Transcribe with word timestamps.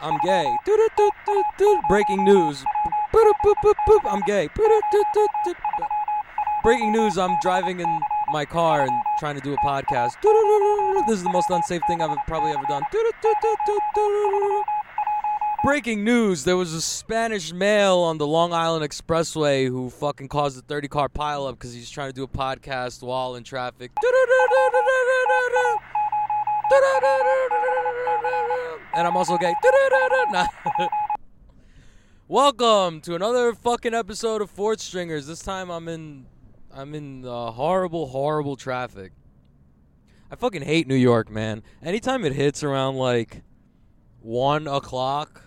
I'm 0.00 0.18
gay. 0.24 0.56
Breaking 1.88 2.24
news. 2.24 2.64
I'm 4.04 4.20
gay. 4.26 4.48
Breaking 6.62 6.92
news. 6.92 7.16
I'm 7.16 7.36
driving 7.40 7.80
in 7.80 8.00
my 8.30 8.44
car 8.44 8.82
and 8.82 8.90
trying 9.18 9.36
to 9.36 9.40
do 9.40 9.54
a 9.54 9.56
podcast. 9.58 10.12
This 11.06 11.16
is 11.16 11.22
the 11.24 11.30
most 11.30 11.48
unsafe 11.48 11.80
thing 11.86 12.02
I've 12.02 12.16
probably 12.26 12.50
ever 12.50 12.64
done. 12.68 12.82
Breaking 15.64 16.04
news: 16.04 16.44
There 16.44 16.56
was 16.56 16.74
a 16.74 16.82
Spanish 16.82 17.52
male 17.52 17.98
on 17.98 18.18
the 18.18 18.26
Long 18.26 18.52
Island 18.52 18.88
Expressway 18.88 19.66
who 19.66 19.90
fucking 19.90 20.28
caused 20.28 20.58
a 20.58 20.62
30 20.62 20.88
car 20.88 21.08
pileup 21.08 21.52
because 21.52 21.72
he's 21.72 21.90
trying 21.90 22.10
to 22.10 22.14
do 22.14 22.22
a 22.22 22.28
podcast 22.28 23.02
while 23.02 23.34
in 23.34 23.44
traffic. 23.44 23.90
And 28.94 29.06
I'm 29.06 29.16
also 29.16 29.38
gay. 29.38 29.54
Welcome 32.28 33.00
to 33.02 33.14
another 33.14 33.54
fucking 33.54 33.94
episode 33.94 34.42
of 34.42 34.50
Fourth 34.50 34.80
Stringers. 34.80 35.26
This 35.26 35.40
time 35.40 35.70
I'm 35.70 35.88
in, 35.88 36.26
I'm 36.74 36.94
in 36.94 37.24
uh, 37.24 37.52
horrible, 37.52 38.08
horrible 38.08 38.56
traffic. 38.56 39.12
I 40.30 40.36
fucking 40.36 40.60
hate 40.60 40.86
New 40.86 40.94
York, 40.94 41.30
man. 41.30 41.62
Anytime 41.82 42.26
it 42.26 42.34
hits 42.34 42.62
around 42.62 42.96
like 42.96 43.42
one 44.20 44.66
o'clock, 44.66 45.40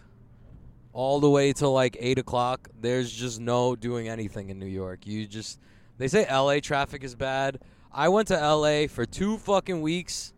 all 0.92 1.20
the 1.20 1.30
way 1.30 1.53
to 1.53 1.67
like 1.67 1.98
eight 2.00 2.17
o'clock, 2.17 2.67
there's 2.80 3.12
just 3.12 3.40
no 3.40 3.76
doing 3.76 4.08
anything 4.08 4.50
in 4.50 4.58
New 4.58 4.66
York. 4.66 5.06
You 5.06 5.28
just 5.28 5.59
they 6.00 6.08
say 6.08 6.26
LA 6.31 6.62
traffic 6.62 7.03
is 7.03 7.14
bad. 7.14 7.59
I 7.92 8.09
went 8.09 8.30
to 8.30 8.36
LA 8.36 8.88
for 8.88 9.06
two 9.06 9.38
fucking 9.38 9.81
weeks. 9.81 10.34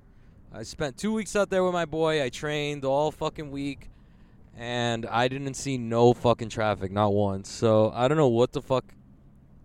I 0.56 0.62
spent 0.62 0.98
two 0.98 1.12
weeks 1.12 1.36
out 1.36 1.50
there 1.50 1.64
with 1.64 1.74
my 1.74 1.86
boy. 1.86 2.24
I 2.24 2.30
trained 2.30 2.86
all 2.86 3.12
fucking 3.12 3.50
week, 3.50 3.90
and 4.56 5.04
I 5.08 5.28
didn't 5.28 5.56
see 5.56 5.80
no 5.80 6.14
fucking 6.14 6.50
traffic, 6.50 6.92
not 6.92 7.12
once. 7.12 7.50
So 7.50 7.92
I 7.96 8.08
don't 8.08 8.18
know 8.18 8.28
what 8.28 8.52
the 8.52 8.62
fuck 8.62 8.86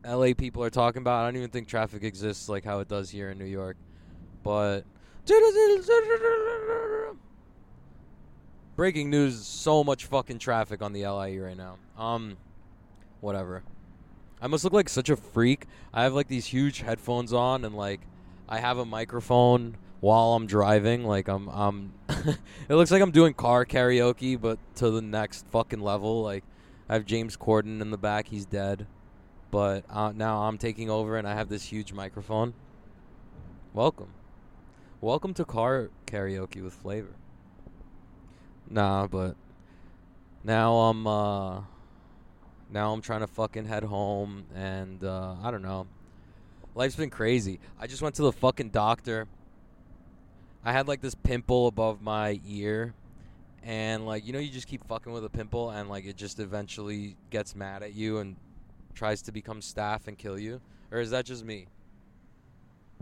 LA 0.03 0.33
people 0.33 0.65
are 0.65 0.71
talking 0.71 1.03
about. 1.03 1.25
I 1.25 1.27
don't 1.27 1.37
even 1.37 1.51
think 1.51 1.69
traffic 1.69 2.05
exists 2.05 2.49
like 2.49 2.65
how 2.65 2.81
it 2.81 2.89
does 2.89 3.11
here 3.11 3.29
in 3.29 3.37
New 3.39 3.45
York. 3.45 3.77
But 4.43 4.85
breaking 8.75 9.11
news: 9.11 9.45
so 9.45 9.85
much 9.85 10.07
fucking 10.07 10.39
traffic 10.39 10.81
on 10.81 10.95
the 10.95 11.07
LIE 11.07 11.37
right 11.37 11.57
now. 11.57 11.77
Um, 11.99 12.39
whatever. 13.21 13.63
I 14.41 14.47
must 14.47 14.65
look 14.65 14.73
like 14.73 14.89
such 14.89 15.11
a 15.11 15.17
freak. 15.17 15.67
I 15.93 16.05
have 16.05 16.15
like 16.15 16.29
these 16.29 16.47
huge 16.47 16.81
headphones 16.81 17.35
on, 17.35 17.67
and 17.67 17.75
like 17.75 18.01
I 18.49 18.61
have 18.61 18.79
a 18.79 18.87
microphone 18.87 19.77
while 20.01 20.35
I'm 20.35 20.47
driving. 20.47 21.05
Like 21.05 21.29
I'm, 21.29 21.49
I'm. 21.49 21.93
it 22.09 22.75
looks 22.75 22.91
like 22.91 23.03
I'm 23.03 23.11
doing 23.11 23.35
car 23.35 23.65
karaoke, 23.65 24.41
but 24.41 24.59
to 24.77 24.91
the 24.91 25.03
next 25.03 25.47
fucking 25.49 25.81
level. 25.81 26.23
Like 26.23 26.45
I 26.89 26.95
have 26.95 27.05
James 27.05 27.37
Corden 27.37 27.81
in 27.81 27.91
the 27.91 27.99
back. 27.99 28.29
He's 28.29 28.47
dead, 28.47 28.87
but 29.51 29.85
uh, 29.91 30.13
now 30.15 30.43
I'm 30.43 30.59
taking 30.59 30.91
over, 30.91 31.17
and 31.17 31.27
I 31.27 31.35
have 31.35 31.49
this 31.49 31.65
huge 31.65 31.93
microphone. 31.93 32.55
Welcome, 33.75 34.11
welcome 35.01 35.35
to 35.35 35.45
car 35.45 35.91
karaoke 36.07 36.63
with 36.63 36.75
flavor. 36.75 37.15
Nah, 38.71 39.07
but 39.07 39.37
now 40.45 40.75
I'm 40.77 41.07
uh 41.07 41.61
now 42.71 42.93
I'm 42.93 43.01
trying 43.01 43.21
to 43.21 43.27
fucking 43.27 43.65
head 43.65 43.85
home 43.85 44.45
and 44.55 45.03
uh 45.03 45.37
I 45.43 45.51
don't 45.51 45.63
know. 45.63 45.87
Life's 46.75 46.97
been 46.97 47.11
crazy. 47.11 47.61
I 47.81 47.87
just 47.87 48.03
went 48.03 48.15
to 48.17 48.23
the 48.23 48.33
fucking 48.33 48.71
doctor. 48.71 49.27
I 50.65 50.73
had 50.73 50.89
like 50.89 51.01
this 51.01 51.15
pimple 51.15 51.67
above 51.67 52.03
my 52.03 52.41
ear 52.47 52.95
and 53.63 54.07
like 54.07 54.27
you 54.27 54.33
know 54.33 54.39
you 54.39 54.51
just 54.51 54.67
keep 54.67 54.87
fucking 54.87 55.13
with 55.13 55.25
a 55.25 55.29
pimple 55.29 55.71
and 55.71 55.89
like 55.89 56.05
it 56.05 56.17
just 56.17 56.41
eventually 56.41 57.17
gets 57.31 57.55
mad 57.55 57.83
at 57.83 57.95
you 57.95 58.19
and 58.19 58.37
tries 58.95 59.23
to 59.23 59.33
become 59.33 59.61
staph 59.61 60.07
and 60.09 60.19
kill 60.19 60.39
you 60.39 60.61
or 60.91 61.01
is 61.01 61.11
that 61.11 61.25
just 61.25 61.45
me? 61.45 61.67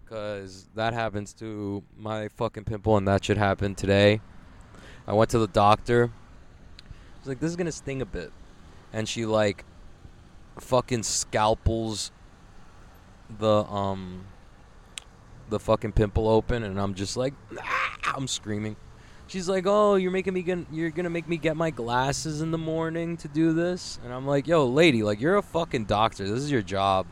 Cuz 0.06 0.68
that 0.74 0.94
happens 0.94 1.32
to 1.34 1.82
my 1.96 2.28
fucking 2.28 2.64
pimple 2.64 2.96
and 2.96 3.08
that 3.08 3.24
should 3.24 3.38
happen 3.38 3.74
today. 3.74 4.20
I 5.06 5.12
went 5.12 5.30
to 5.30 5.38
the 5.38 5.46
doctor. 5.48 6.10
She's 7.18 7.28
like, 7.28 7.40
"This 7.40 7.50
is 7.50 7.56
gonna 7.56 7.72
sting 7.72 8.02
a 8.02 8.06
bit," 8.06 8.32
and 8.92 9.08
she 9.08 9.24
like 9.24 9.64
fucking 10.58 11.02
scalpels 11.02 12.10
the 13.38 13.64
um 13.64 14.26
the 15.48 15.58
fucking 15.60 15.92
pimple 15.92 16.28
open, 16.28 16.62
and 16.62 16.80
I'm 16.80 16.94
just 16.94 17.16
like, 17.16 17.34
ah! 17.58 17.96
I'm 18.16 18.26
screaming. 18.28 18.76
She's 19.28 19.48
like, 19.48 19.64
"Oh, 19.66 19.96
you're 19.96 20.12
making 20.12 20.34
me 20.34 20.66
you're 20.70 20.90
gonna 20.90 21.10
make 21.10 21.28
me 21.28 21.36
get 21.36 21.56
my 21.56 21.70
glasses 21.70 22.40
in 22.40 22.52
the 22.52 22.58
morning 22.58 23.16
to 23.18 23.28
do 23.28 23.52
this," 23.52 23.98
and 24.04 24.12
I'm 24.12 24.26
like, 24.26 24.46
"Yo, 24.46 24.66
lady, 24.66 25.02
like 25.02 25.20
you're 25.20 25.36
a 25.36 25.42
fucking 25.42 25.86
doctor. 25.86 26.24
This 26.24 26.38
is 26.42 26.50
your 26.50 26.62
job. 26.62 27.06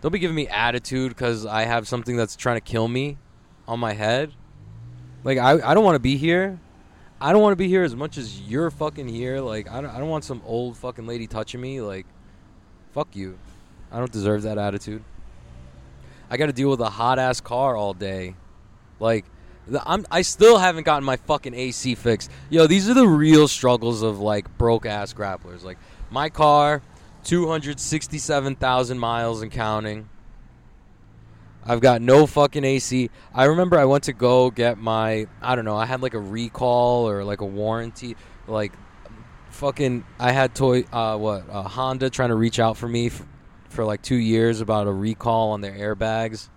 Don't 0.00 0.12
be 0.12 0.20
giving 0.20 0.36
me 0.36 0.46
attitude 0.46 1.10
because 1.10 1.44
I 1.44 1.62
have 1.62 1.88
something 1.88 2.16
that's 2.16 2.36
trying 2.36 2.56
to 2.56 2.60
kill 2.60 2.86
me 2.86 3.18
on 3.66 3.80
my 3.80 3.94
head." 3.94 4.32
Like 5.24 5.38
I, 5.38 5.70
I 5.70 5.74
don't 5.74 5.84
want 5.84 5.96
to 5.96 6.00
be 6.00 6.16
here. 6.16 6.60
I 7.20 7.32
don't 7.32 7.42
want 7.42 7.52
to 7.52 7.56
be 7.56 7.66
here 7.66 7.82
as 7.82 7.96
much 7.96 8.16
as 8.16 8.40
you're 8.42 8.70
fucking 8.70 9.08
here. 9.08 9.40
Like 9.40 9.68
I 9.68 9.80
don't, 9.80 9.90
I 9.90 9.98
don't 9.98 10.08
want 10.08 10.22
some 10.22 10.40
old 10.46 10.76
fucking 10.76 11.06
lady 11.06 11.26
touching 11.26 11.60
me. 11.60 11.80
Like, 11.80 12.06
fuck 12.92 13.08
you. 13.16 13.38
I 13.90 13.98
don't 13.98 14.12
deserve 14.12 14.42
that 14.42 14.56
attitude. 14.56 15.02
I 16.30 16.36
got 16.36 16.46
to 16.46 16.52
deal 16.52 16.70
with 16.70 16.80
a 16.80 16.90
hot 16.90 17.18
ass 17.18 17.40
car 17.40 17.76
all 17.76 17.94
day. 17.94 18.34
Like, 19.00 19.24
I'm 19.86 20.06
I 20.10 20.22
still 20.22 20.58
haven't 20.58 20.84
gotten 20.84 21.04
my 21.04 21.16
fucking 21.16 21.54
AC 21.54 21.94
fixed. 21.94 22.30
Yo, 22.50 22.66
these 22.66 22.88
are 22.88 22.94
the 22.94 23.06
real 23.06 23.48
struggles 23.48 24.02
of 24.02 24.18
like 24.20 24.56
broke 24.58 24.86
ass 24.86 25.12
grapplers. 25.12 25.62
Like 25.62 25.78
my 26.10 26.28
car, 26.28 26.82
two 27.24 27.48
hundred 27.48 27.78
sixty 27.80 28.18
seven 28.18 28.54
thousand 28.56 28.98
miles 28.98 29.42
and 29.42 29.52
counting. 29.52 30.08
I've 31.64 31.80
got 31.80 32.00
no 32.00 32.26
fucking 32.26 32.64
AC. 32.64 33.10
I 33.34 33.44
remember 33.44 33.78
I 33.78 33.84
went 33.84 34.04
to 34.04 34.14
go 34.14 34.50
get 34.50 34.78
my 34.78 35.26
I 35.42 35.54
don't 35.54 35.66
know, 35.66 35.76
I 35.76 35.84
had 35.84 36.00
like 36.00 36.14
a 36.14 36.20
recall 36.20 37.08
or 37.08 37.24
like 37.24 37.42
a 37.42 37.46
warranty 37.46 38.16
like 38.46 38.72
fucking 39.50 40.04
I 40.18 40.32
had 40.32 40.54
toy 40.54 40.84
uh 40.92 41.18
what, 41.18 41.42
Honda 41.42 42.08
trying 42.08 42.30
to 42.30 42.36
reach 42.36 42.58
out 42.58 42.76
for 42.76 42.88
me 42.88 43.10
for, 43.10 43.26
for 43.68 43.84
like 43.84 44.02
2 44.02 44.16
years 44.16 44.60
about 44.60 44.86
a 44.86 44.92
recall 44.92 45.50
on 45.50 45.60
their 45.60 45.72
airbags. 45.72 46.48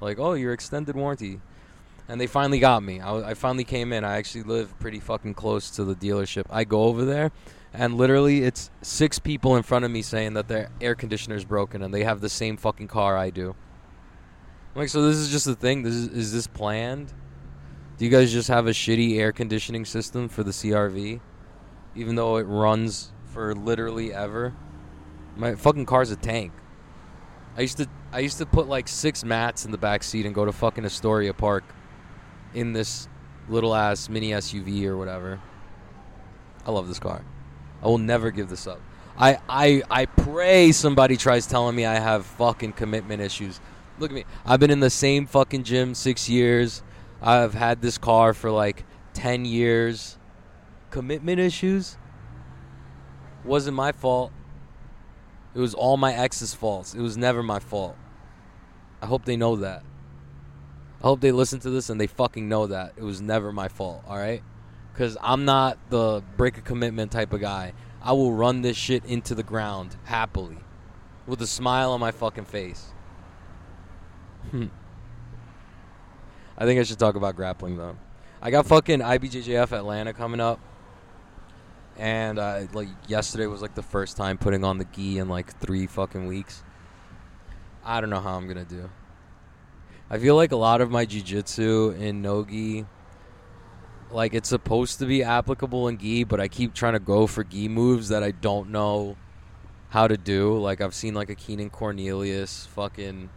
Like, 0.00 0.18
"Oh, 0.18 0.34
your 0.34 0.52
extended 0.52 0.96
warranty." 0.96 1.40
And 2.08 2.20
they 2.20 2.26
finally 2.26 2.58
got 2.58 2.82
me. 2.82 3.00
I, 3.00 3.30
I 3.30 3.34
finally 3.34 3.64
came 3.64 3.92
in. 3.92 4.04
I 4.04 4.16
actually 4.16 4.44
live 4.44 4.78
pretty 4.78 5.00
fucking 5.00 5.34
close 5.34 5.70
to 5.72 5.84
the 5.84 5.94
dealership. 5.94 6.46
I 6.48 6.64
go 6.64 6.84
over 6.84 7.04
there 7.04 7.32
and 7.72 7.96
literally 7.96 8.42
it's 8.42 8.70
six 8.82 9.18
people 9.18 9.56
in 9.56 9.62
front 9.62 9.84
of 9.84 9.90
me 9.90 10.02
saying 10.02 10.34
that 10.34 10.48
their 10.48 10.70
air 10.80 10.94
conditioner's 10.94 11.44
broken 11.44 11.82
and 11.82 11.92
they 11.92 12.04
have 12.04 12.20
the 12.20 12.28
same 12.28 12.56
fucking 12.56 12.88
car 12.88 13.16
I 13.16 13.30
do. 13.30 13.54
I'm 14.74 14.82
like, 14.82 14.88
so 14.88 15.02
this 15.02 15.16
is 15.16 15.30
just 15.30 15.44
the 15.44 15.54
thing. 15.54 15.82
This 15.82 15.94
is, 15.94 16.08
is 16.08 16.32
this 16.32 16.46
planned? 16.46 17.12
Do 17.96 18.04
you 18.04 18.10
guys 18.10 18.32
just 18.32 18.48
have 18.48 18.66
a 18.66 18.70
shitty 18.70 19.18
air 19.18 19.32
conditioning 19.32 19.84
system 19.84 20.28
for 20.28 20.42
the 20.42 20.52
CRV, 20.52 21.20
even 21.94 22.14
though 22.14 22.36
it 22.36 22.44
runs 22.44 23.12
for 23.32 23.54
literally 23.54 24.14
ever? 24.14 24.54
My 25.38 25.54
fucking 25.54 25.86
car's 25.86 26.10
a 26.10 26.16
tank. 26.16 26.52
I 27.56 27.62
used 27.62 27.78
to 27.78 27.88
I 28.12 28.18
used 28.18 28.38
to 28.38 28.46
put 28.46 28.68
like 28.68 28.88
six 28.88 29.24
mats 29.24 29.64
in 29.64 29.70
the 29.70 29.78
back 29.78 30.02
seat 30.02 30.26
and 30.26 30.34
go 30.34 30.44
to 30.44 30.52
fucking 30.52 30.84
Astoria 30.84 31.32
Park 31.32 31.64
in 32.54 32.72
this 32.72 33.08
little 33.48 33.74
ass 33.74 34.08
mini 34.08 34.30
SUV 34.30 34.84
or 34.84 34.96
whatever. 34.96 35.40
I 36.66 36.72
love 36.72 36.88
this 36.88 36.98
car. 36.98 37.24
I 37.82 37.86
will 37.86 37.98
never 37.98 38.30
give 38.32 38.48
this 38.48 38.66
up. 38.66 38.80
I 39.16 39.38
I 39.48 39.82
I 39.88 40.06
pray 40.06 40.72
somebody 40.72 41.16
tries 41.16 41.46
telling 41.46 41.76
me 41.76 41.86
I 41.86 42.00
have 42.00 42.26
fucking 42.26 42.72
commitment 42.72 43.22
issues. 43.22 43.60
Look 44.00 44.10
at 44.10 44.14
me. 44.14 44.24
I've 44.44 44.60
been 44.60 44.70
in 44.70 44.80
the 44.80 44.90
same 44.90 45.26
fucking 45.26 45.62
gym 45.62 45.94
six 45.94 46.28
years. 46.28 46.82
I've 47.22 47.54
had 47.54 47.80
this 47.80 47.98
car 47.98 48.34
for 48.34 48.50
like 48.50 48.84
10 49.14 49.44
years. 49.44 50.18
Commitment 50.90 51.40
issues? 51.40 51.96
Wasn't 53.44 53.76
my 53.76 53.92
fault. 53.92 54.32
It 55.58 55.60
was 55.60 55.74
all 55.74 55.96
my 55.96 56.14
ex's 56.14 56.54
faults. 56.54 56.94
It 56.94 57.00
was 57.00 57.16
never 57.16 57.42
my 57.42 57.58
fault. 57.58 57.96
I 59.02 59.06
hope 59.06 59.24
they 59.24 59.36
know 59.36 59.56
that. 59.56 59.82
I 61.02 61.02
hope 61.02 61.20
they 61.20 61.32
listen 61.32 61.58
to 61.58 61.70
this 61.70 61.90
and 61.90 62.00
they 62.00 62.06
fucking 62.06 62.48
know 62.48 62.68
that. 62.68 62.92
It 62.96 63.02
was 63.02 63.20
never 63.20 63.52
my 63.52 63.66
fault, 63.66 64.04
alright? 64.08 64.44
Because 64.92 65.16
I'm 65.20 65.44
not 65.44 65.76
the 65.90 66.22
break 66.36 66.58
a 66.58 66.60
commitment 66.60 67.10
type 67.10 67.32
of 67.32 67.40
guy. 67.40 67.72
I 68.00 68.12
will 68.12 68.32
run 68.32 68.62
this 68.62 68.76
shit 68.76 69.04
into 69.04 69.34
the 69.34 69.42
ground 69.42 69.96
happily 70.04 70.58
with 71.26 71.42
a 71.42 71.46
smile 71.48 71.90
on 71.90 71.98
my 71.98 72.12
fucking 72.12 72.44
face. 72.44 72.92
I 74.52 74.70
think 76.66 76.78
I 76.78 76.84
should 76.84 77.00
talk 77.00 77.16
about 77.16 77.34
grappling 77.34 77.76
though. 77.76 77.96
I 78.40 78.52
got 78.52 78.64
fucking 78.66 79.00
IBJJF 79.00 79.72
Atlanta 79.72 80.12
coming 80.12 80.38
up, 80.38 80.60
and 81.98 82.38
uh, 82.38 82.62
like 82.72 82.88
yesterday 83.08 83.46
was 83.46 83.60
like 83.60 83.74
the 83.74 83.82
first 83.82 84.16
time 84.16 84.38
putting 84.38 84.64
on 84.64 84.78
the 84.78 84.84
gi 84.84 85.18
in 85.18 85.28
like 85.28 85.58
three 85.58 85.86
fucking 85.86 86.26
weeks. 86.26 86.62
I 87.84 88.00
don't 88.00 88.10
know 88.10 88.20
how 88.20 88.36
I'm 88.36 88.46
gonna 88.46 88.64
do. 88.64 88.88
I 90.08 90.18
feel 90.18 90.36
like 90.36 90.52
a 90.52 90.56
lot 90.56 90.80
of 90.80 90.90
my 90.90 91.04
jujitsu 91.04 91.98
in 91.98 92.22
nogi, 92.22 92.86
like 94.10 94.32
it's 94.32 94.48
supposed 94.48 95.00
to 95.00 95.06
be 95.06 95.22
applicable 95.22 95.88
in 95.88 95.98
gi, 95.98 96.24
but 96.24 96.40
I 96.40 96.48
keep 96.48 96.72
trying 96.72 96.94
to 96.94 97.00
go 97.00 97.26
for 97.26 97.44
gi 97.44 97.68
moves 97.68 98.08
that 98.08 98.22
I 98.22 98.30
don't 98.30 98.70
know 98.70 99.16
how 99.90 100.06
to 100.06 100.16
do. 100.16 100.56
Like 100.56 100.80
I've 100.80 100.94
seen 100.94 101.14
like 101.14 101.30
a 101.30 101.34
Keenan 101.34 101.70
Cornelius 101.70 102.66
fucking 102.66 103.30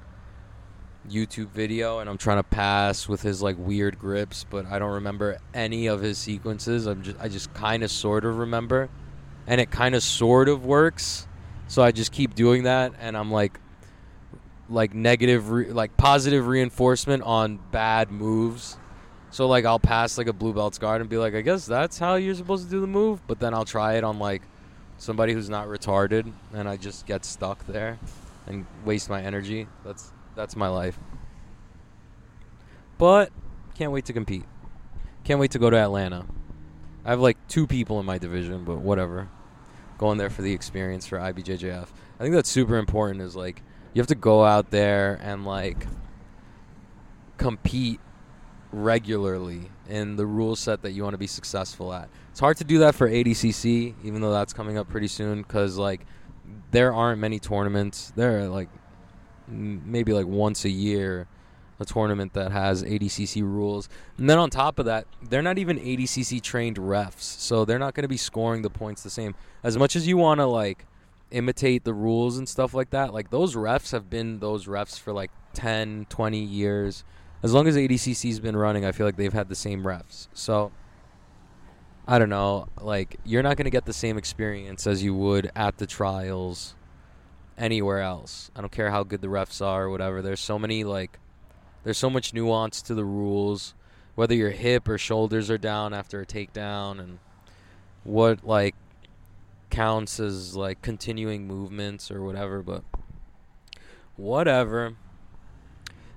YouTube 1.09 1.49
video, 1.49 1.99
and 1.99 2.09
I'm 2.09 2.17
trying 2.17 2.37
to 2.37 2.43
pass 2.43 3.07
with 3.07 3.21
his 3.21 3.41
like 3.41 3.55
weird 3.57 3.97
grips, 3.99 4.45
but 4.49 4.65
I 4.65 4.79
don't 4.79 4.93
remember 4.93 5.37
any 5.53 5.87
of 5.87 6.01
his 6.01 6.17
sequences. 6.17 6.85
I'm 6.85 7.01
just 7.01 7.17
I 7.19 7.27
just 7.27 7.53
kind 7.53 7.83
of 7.83 7.91
sort 7.91 8.25
of 8.25 8.37
remember, 8.37 8.89
and 9.47 9.59
it 9.59 9.71
kind 9.71 9.95
of 9.95 10.03
sort 10.03 10.49
of 10.49 10.65
works. 10.65 11.27
So 11.67 11.81
I 11.81 11.91
just 11.91 12.11
keep 12.11 12.35
doing 12.35 12.63
that, 12.63 12.93
and 12.99 13.17
I'm 13.17 13.31
like 13.31 13.59
like 14.69 14.93
negative 14.93 15.49
re- 15.49 15.71
like 15.71 15.97
positive 15.97 16.47
reinforcement 16.47 17.23
on 17.23 17.59
bad 17.71 18.11
moves. 18.11 18.77
So 19.31 19.47
like 19.47 19.65
I'll 19.65 19.79
pass 19.79 20.17
like 20.17 20.27
a 20.27 20.33
blue 20.33 20.53
belt's 20.53 20.77
guard 20.77 21.01
and 21.01 21.09
be 21.09 21.17
like, 21.17 21.33
I 21.33 21.41
guess 21.41 21.65
that's 21.65 21.97
how 21.97 22.15
you're 22.15 22.35
supposed 22.35 22.65
to 22.65 22.69
do 22.69 22.81
the 22.81 22.87
move, 22.87 23.25
but 23.27 23.39
then 23.39 23.53
I'll 23.53 23.65
try 23.65 23.95
it 23.95 24.03
on 24.03 24.19
like 24.19 24.41
somebody 24.97 25.33
who's 25.33 25.49
not 25.49 25.67
retarded 25.67 26.31
and 26.53 26.69
I 26.69 26.77
just 26.77 27.05
get 27.05 27.25
stuck 27.25 27.65
there 27.65 27.97
and 28.47 28.65
waste 28.85 29.09
my 29.09 29.21
energy. 29.21 29.67
That's 29.85 30.11
that's 30.35 30.55
my 30.55 30.67
life. 30.67 30.99
But 32.97 33.31
can't 33.75 33.91
wait 33.91 34.05
to 34.05 34.13
compete. 34.13 34.45
Can't 35.23 35.39
wait 35.39 35.51
to 35.51 35.59
go 35.59 35.69
to 35.69 35.77
Atlanta. 35.77 36.25
I 37.03 37.09
have 37.09 37.19
like 37.19 37.37
two 37.47 37.65
people 37.65 37.99
in 37.99 38.05
my 38.05 38.17
division, 38.17 38.63
but 38.63 38.77
whatever. 38.77 39.29
Going 39.97 40.17
there 40.17 40.29
for 40.29 40.41
the 40.41 40.53
experience 40.53 41.05
for 41.07 41.17
IBJJF. 41.17 41.87
I 42.19 42.23
think 42.23 42.35
that's 42.35 42.49
super 42.49 42.77
important 42.77 43.21
is 43.21 43.35
like 43.35 43.63
you 43.93 43.99
have 43.99 44.07
to 44.07 44.15
go 44.15 44.43
out 44.43 44.71
there 44.71 45.19
and 45.23 45.45
like 45.45 45.87
compete 47.37 47.99
regularly 48.71 49.69
in 49.89 50.15
the 50.15 50.25
rule 50.25 50.55
set 50.55 50.81
that 50.83 50.91
you 50.91 51.03
want 51.03 51.13
to 51.13 51.17
be 51.17 51.27
successful 51.27 51.93
at. 51.93 52.09
It's 52.29 52.39
hard 52.39 52.57
to 52.57 52.63
do 52.63 52.79
that 52.79 52.95
for 52.95 53.09
ADCC, 53.09 53.95
even 54.03 54.21
though 54.21 54.31
that's 54.31 54.53
coming 54.53 54.77
up 54.77 54.87
pretty 54.87 55.07
soon, 55.07 55.41
because 55.41 55.77
like 55.77 56.05
there 56.71 56.93
aren't 56.93 57.19
many 57.19 57.39
tournaments. 57.39 58.13
There 58.15 58.39
are 58.39 58.47
like 58.47 58.69
maybe 59.51 60.13
like 60.13 60.25
once 60.25 60.65
a 60.65 60.69
year 60.69 61.27
a 61.79 61.85
tournament 61.85 62.33
that 62.33 62.51
has 62.51 62.83
ADCC 62.83 63.41
rules. 63.41 63.89
And 64.17 64.29
then 64.29 64.37
on 64.37 64.51
top 64.51 64.77
of 64.77 64.85
that, 64.85 65.07
they're 65.21 65.41
not 65.41 65.57
even 65.57 65.79
ADCC 65.79 66.39
trained 66.41 66.77
refs, 66.77 67.21
so 67.21 67.65
they're 67.65 67.79
not 67.79 67.95
going 67.95 68.03
to 68.03 68.07
be 68.07 68.17
scoring 68.17 68.61
the 68.61 68.69
points 68.69 69.01
the 69.01 69.09
same. 69.09 69.33
As 69.63 69.79
much 69.79 69.95
as 69.95 70.07
you 70.07 70.15
want 70.15 70.39
to 70.39 70.45
like 70.45 70.85
imitate 71.31 71.83
the 71.83 71.93
rules 71.93 72.37
and 72.37 72.47
stuff 72.47 72.73
like 72.73 72.91
that. 72.91 73.13
Like 73.13 73.29
those 73.29 73.55
refs 73.55 73.91
have 73.91 74.09
been 74.09 74.39
those 74.39 74.67
refs 74.67 74.99
for 74.99 75.11
like 75.11 75.31
10, 75.53 76.05
20 76.09 76.37
years. 76.37 77.03
As 77.41 77.53
long 77.53 77.67
as 77.67 77.75
ADCC's 77.75 78.39
been 78.39 78.55
running, 78.55 78.85
I 78.85 78.91
feel 78.91 79.05
like 79.05 79.15
they've 79.15 79.33
had 79.33 79.49
the 79.49 79.55
same 79.55 79.83
refs. 79.83 80.27
So 80.33 80.71
I 82.07 82.19
don't 82.19 82.29
know, 82.29 82.67
like 82.79 83.17
you're 83.23 83.43
not 83.43 83.57
going 83.57 83.65
to 83.65 83.71
get 83.71 83.85
the 83.85 83.93
same 83.93 84.17
experience 84.17 84.85
as 84.85 85.03
you 85.03 85.15
would 85.15 85.51
at 85.55 85.77
the 85.77 85.87
trials 85.87 86.75
anywhere 87.57 87.99
else. 87.99 88.51
I 88.55 88.61
don't 88.61 88.71
care 88.71 88.91
how 88.91 89.03
good 89.03 89.21
the 89.21 89.27
refs 89.27 89.65
are 89.65 89.85
or 89.85 89.89
whatever. 89.89 90.21
There's 90.21 90.39
so 90.39 90.57
many 90.57 90.83
like 90.83 91.19
there's 91.83 91.97
so 91.97 92.09
much 92.09 92.33
nuance 92.33 92.81
to 92.83 92.93
the 92.93 93.05
rules, 93.05 93.73
whether 94.15 94.35
your 94.35 94.51
hip 94.51 94.87
or 94.87 94.97
shoulders 94.97 95.49
are 95.49 95.57
down 95.57 95.93
after 95.93 96.21
a 96.21 96.25
takedown 96.25 96.99
and 96.99 97.19
what 98.03 98.45
like 98.45 98.75
counts 99.69 100.19
as 100.19 100.55
like 100.55 100.81
continuing 100.81 101.47
movements 101.47 102.11
or 102.11 102.21
whatever, 102.21 102.61
but 102.61 102.83
whatever. 104.15 104.95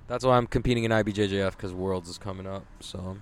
That's 0.07 0.23
why 0.23 0.37
I'm 0.37 0.45
competing 0.45 0.83
in 0.83 0.91
IBJJF 0.91 1.51
because 1.51 1.73
Worlds 1.73 2.09
is 2.09 2.19
coming 2.19 2.45
up. 2.45 2.65
So, 2.79 3.17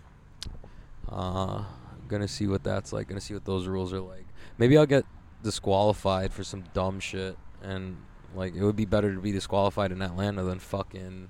uh, 1.10 1.64
gonna 2.10 2.28
see 2.28 2.48
what 2.48 2.64
that's 2.64 2.92
like. 2.92 3.08
Gonna 3.08 3.22
see 3.22 3.34
what 3.34 3.46
those 3.46 3.68
rules 3.68 3.94
are 3.94 4.02
like. 4.02 4.26
Maybe 4.58 4.78
I'll 4.78 4.86
get 4.86 5.06
disqualified 5.44 6.34
for 6.34 6.44
some 6.44 6.66
dumb 6.74 7.00
shit, 7.00 7.38
and 7.64 7.98
like 8.36 8.56
it 8.56 8.64
would 8.64 8.76
be 8.76 8.86
better 8.86 9.14
to 9.14 9.20
be 9.20 9.32
disqualified 9.32 9.92
in 9.92 10.02
Atlanta 10.02 10.44
than 10.44 10.60
fucking 10.60 11.30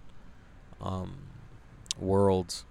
um, 0.81 1.15
Worlds. 1.99 2.65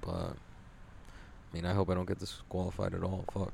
But 0.00 0.36
I 0.36 1.54
mean, 1.54 1.64
I 1.64 1.72
hope 1.72 1.90
I 1.90 1.94
don't 1.94 2.06
get 2.06 2.18
disqualified 2.18 2.94
at 2.94 3.02
all. 3.02 3.24
Fuck. 3.32 3.52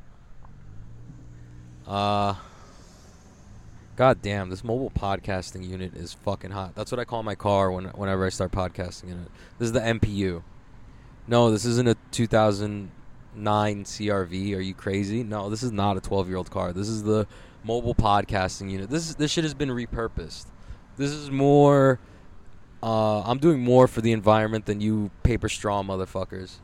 Uh, 1.87 2.35
God 3.97 4.23
damn, 4.23 4.49
this 4.49 4.65
mobile 4.65 4.91
podcasting 4.91 5.69
unit 5.69 5.95
is 5.95 6.15
fucking 6.15 6.51
hot. 6.51 6.75
That's 6.75 6.91
what 6.91 6.99
I 6.99 7.05
call 7.05 7.23
my 7.23 7.35
car 7.35 7.71
when 7.71 7.85
whenever 7.87 8.25
I 8.25 8.31
start 8.31 8.53
podcasting 8.53 9.05
in 9.05 9.21
it. 9.23 9.31
This 9.59 9.67
is 9.67 9.73
the 9.73 9.81
MPU. 9.81 10.43
No, 11.27 11.51
this 11.51 11.65
isn't 11.65 11.89
a 11.89 11.97
2009 12.11 13.85
CRV. 13.85 14.57
Are 14.57 14.61
you 14.61 14.75
crazy? 14.75 15.23
No, 15.23 15.51
this 15.51 15.63
is 15.63 15.71
not 15.71 15.97
a 15.97 16.01
12 16.01 16.29
year 16.29 16.39
old 16.39 16.51
car. 16.51 16.73
This 16.73 16.89
is 16.89 17.03
the 17.03 17.27
mobile 17.63 17.95
podcasting 17.95 18.71
unit. 18.71 18.91
This 18.91 19.09
is, 19.09 19.15
this 19.17 19.31
shit 19.31 19.45
has 19.45 19.55
been 19.55 19.69
repurposed. 19.69 20.47
This 20.97 21.11
is 21.11 21.31
more. 21.31 22.01
Uh, 22.83 23.23
I'm 23.23 23.39
doing 23.39 23.61
more 23.61 23.87
for 23.87 24.01
the 24.01 24.13
environment 24.13 24.67
than 24.67 24.81
you 24.81 25.11
paper 25.23 25.49
straw 25.49 25.83
motherfuckers. 25.83 26.57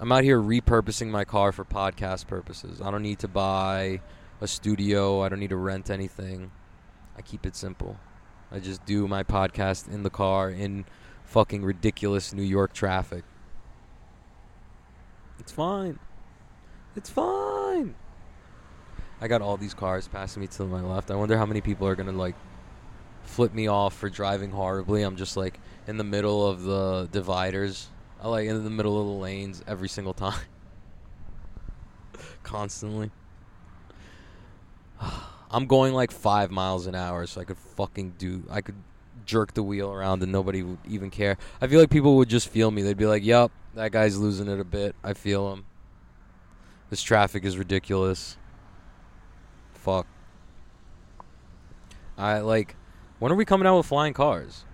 I'm 0.00 0.12
out 0.12 0.22
here 0.22 0.40
repurposing 0.40 1.08
my 1.08 1.24
car 1.24 1.52
for 1.52 1.64
podcast 1.64 2.26
purposes. 2.28 2.80
I 2.80 2.90
don't 2.90 3.02
need 3.02 3.18
to 3.20 3.28
buy 3.28 4.00
a 4.40 4.46
studio. 4.46 5.22
I 5.22 5.28
don't 5.28 5.40
need 5.40 5.50
to 5.50 5.56
rent 5.56 5.90
anything. 5.90 6.52
I 7.16 7.22
keep 7.22 7.44
it 7.44 7.56
simple. 7.56 7.98
I 8.50 8.60
just 8.60 8.86
do 8.86 9.08
my 9.08 9.22
podcast 9.24 9.92
in 9.92 10.04
the 10.04 10.10
car 10.10 10.50
in 10.50 10.86
fucking 11.24 11.64
ridiculous 11.64 12.32
New 12.32 12.42
York 12.42 12.72
traffic. 12.72 13.24
It's 15.38 15.52
fine. 15.52 15.98
It's 16.96 17.10
fine. 17.10 17.47
I 19.20 19.28
got 19.28 19.42
all 19.42 19.56
these 19.56 19.74
cars 19.74 20.08
passing 20.08 20.40
me 20.40 20.46
to 20.48 20.64
my 20.64 20.80
left. 20.80 21.10
I 21.10 21.16
wonder 21.16 21.36
how 21.36 21.46
many 21.46 21.60
people 21.60 21.86
are 21.86 21.96
to 21.96 22.12
like 22.12 22.36
flip 23.22 23.52
me 23.52 23.66
off 23.66 23.94
for 23.94 24.08
driving 24.08 24.50
horribly. 24.50 25.02
I'm 25.02 25.16
just 25.16 25.36
like 25.36 25.58
in 25.86 25.96
the 25.96 26.04
middle 26.04 26.46
of 26.46 26.62
the 26.62 27.08
dividers 27.10 27.88
I 28.20 28.28
like 28.28 28.48
in 28.48 28.64
the 28.64 28.70
middle 28.70 29.00
of 29.00 29.06
the 29.06 29.12
lanes 29.12 29.62
every 29.66 29.88
single 29.88 30.14
time. 30.14 30.40
Constantly. 32.42 33.10
I'm 35.50 35.66
going 35.66 35.94
like 35.94 36.10
five 36.10 36.50
miles 36.50 36.86
an 36.86 36.94
hour, 36.94 37.26
so 37.26 37.40
I 37.40 37.44
could 37.44 37.56
fucking 37.56 38.14
do. 38.18 38.42
I 38.50 38.60
could 38.60 38.74
jerk 39.24 39.54
the 39.54 39.62
wheel 39.62 39.92
around 39.92 40.22
and 40.22 40.32
nobody 40.32 40.62
would 40.62 40.78
even 40.86 41.10
care. 41.10 41.38
I 41.60 41.68
feel 41.68 41.80
like 41.80 41.90
people 41.90 42.16
would 42.16 42.28
just 42.28 42.48
feel 42.48 42.70
me. 42.70 42.82
They'd 42.82 42.96
be 42.96 43.06
like, 43.06 43.24
"Yep, 43.24 43.52
that 43.74 43.92
guy's 43.92 44.18
losing 44.18 44.48
it 44.48 44.58
a 44.58 44.64
bit. 44.64 44.96
I 45.04 45.12
feel 45.12 45.52
him. 45.52 45.64
This 46.90 47.02
traffic 47.02 47.44
is 47.44 47.56
ridiculous." 47.56 48.36
Fuck. 49.78 50.06
I 52.16 52.38
like. 52.40 52.76
When 53.18 53.32
are 53.32 53.36
we 53.36 53.44
coming 53.44 53.66
out 53.66 53.78
with 53.78 53.86
flying 53.86 54.14
cars? 54.14 54.64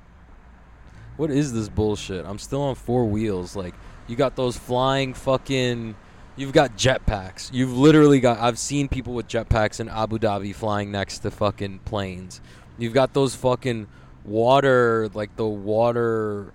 what 1.16 1.30
is 1.30 1.52
this 1.52 1.68
bullshit? 1.68 2.25
I'm 2.25 2.38
still 2.38 2.62
on 2.62 2.75
four 2.75 3.04
wheels. 3.06 3.54
Like 3.54 3.75
you 4.06 4.16
got 4.16 4.37
those 4.37 4.56
flying 4.56 5.14
fucking. 5.14 5.96
You've 6.37 6.52
got 6.52 6.76
jetpacks. 6.76 7.52
You've 7.52 7.76
literally 7.76 8.20
got. 8.20 8.38
I've 8.38 8.58
seen 8.58 8.88
people 8.88 9.14
with 9.14 9.28
jetpacks 9.28 9.80
in 9.80 9.88
Abu 9.88 10.18
Dhabi 10.18 10.54
flying 10.54 10.90
next 10.90 11.20
to 11.20 11.30
fucking 11.30 11.80
planes. 11.80 12.40
You've 12.78 12.94
got 12.94 13.14
those 13.14 13.37
fucking 13.37 13.87
water, 14.25 15.08
like 15.14 15.37
the 15.37 15.46
water 15.46 16.52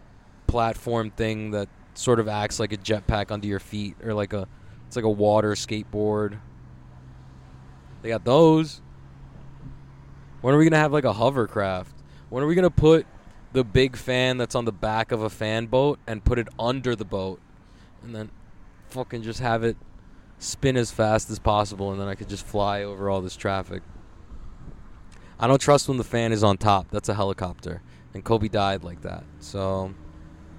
platform 0.48 1.12
thing 1.12 1.52
that 1.52 1.70
sort 1.94 2.20
of 2.20 2.28
acts 2.28 2.60
like 2.60 2.74
a 2.74 2.78
jetpack 2.78 3.32
under 3.32 3.48
your 3.48 3.60
feet, 3.60 3.96
or 4.04 4.14
like 4.14 4.34
a. 4.34 4.48
It's 4.88 4.96
like 4.96 5.06
a 5.06 5.10
water 5.10 5.52
skateboard. 5.52 6.40
They 8.02 8.10
got 8.10 8.24
those. 8.26 8.82
When 10.42 10.54
are 10.54 10.58
we 10.58 10.66
gonna 10.66 10.78
have 10.78 10.94
like 10.94 11.04
a 11.04 11.14
hovercraft? 11.14 11.94
When 12.30 12.44
are 12.44 12.48
we 12.48 12.56
gonna 12.56 12.70
put 12.70 13.06
the 13.52 13.64
big 13.64 13.96
fan 13.96 14.38
that's 14.38 14.56
on 14.56 14.66
the 14.66 14.72
back 14.72 15.12
of 15.12 15.22
a 15.22 15.30
fan 15.30 15.66
boat 15.66 16.00
and 16.08 16.24
put 16.24 16.40
it 16.40 16.48
under 16.58 16.96
the 16.96 17.06
boat 17.06 17.42
and 18.04 18.16
then 18.16 18.30
fucking 18.90 19.24
just 19.24 19.40
have 19.40 19.64
it 19.64 19.76
spin 20.38 20.78
as 20.78 20.92
fast 20.92 21.30
as 21.30 21.40
possible 21.40 21.92
and 21.92 22.00
then 22.00 22.08
I 22.08 22.16
could 22.16 22.30
just 22.30 22.46
fly 22.46 22.84
over 22.84 23.10
all 23.10 23.22
this 23.22 23.36
traffic. 23.36 23.82
I 25.40 25.48
don't 25.48 25.60
trust 25.60 25.88
when 25.88 25.98
the 25.98 26.04
fan 26.04 26.32
is 26.32 26.44
on 26.44 26.58
top. 26.58 26.92
That's 26.92 27.10
a 27.10 27.14
helicopter. 27.14 27.82
And 28.14 28.24
Kobe 28.24 28.50
died 28.50 28.84
like 28.84 29.02
that. 29.02 29.24
So, 29.40 29.94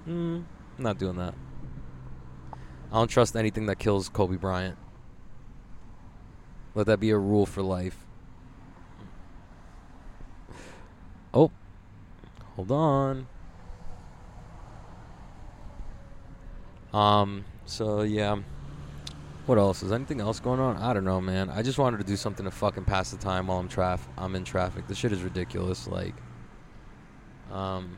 mm, 0.07 0.43
I'm 0.77 0.83
not 0.83 0.97
doing 0.97 1.17
that. 1.17 1.35
I 2.91 2.95
don't 2.95 3.07
trust 3.07 3.35
anything 3.35 3.67
that 3.67 3.77
kills 3.77 4.09
Kobe 4.09 4.37
Bryant. 4.37 4.77
Let 6.73 6.85
that 6.87 6.99
be 6.99 7.09
a 7.09 7.17
rule 7.17 7.45
for 7.45 7.61
life. 7.61 8.05
Oh, 11.33 11.51
Hold 12.55 12.71
on. 12.71 13.27
Um, 16.93 17.45
so 17.65 18.01
yeah. 18.01 18.37
What 19.45 19.57
else? 19.57 19.81
Is 19.81 19.91
anything 19.91 20.21
else 20.21 20.39
going 20.39 20.59
on? 20.59 20.77
I 20.77 20.93
don't 20.93 21.03
know, 21.03 21.19
man. 21.19 21.49
I 21.49 21.63
just 21.63 21.77
wanted 21.79 21.97
to 21.97 22.03
do 22.03 22.15
something 22.15 22.43
to 22.45 22.51
fucking 22.51 22.83
pass 22.83 23.11
the 23.11 23.17
time 23.17 23.47
while 23.47 23.57
I'm 23.57 23.67
traf 23.69 24.01
I'm 24.17 24.35
in 24.35 24.43
traffic. 24.43 24.87
This 24.87 24.97
shit 24.97 25.11
is 25.11 25.21
ridiculous. 25.23 25.87
Like 25.87 26.13
Um, 27.51 27.97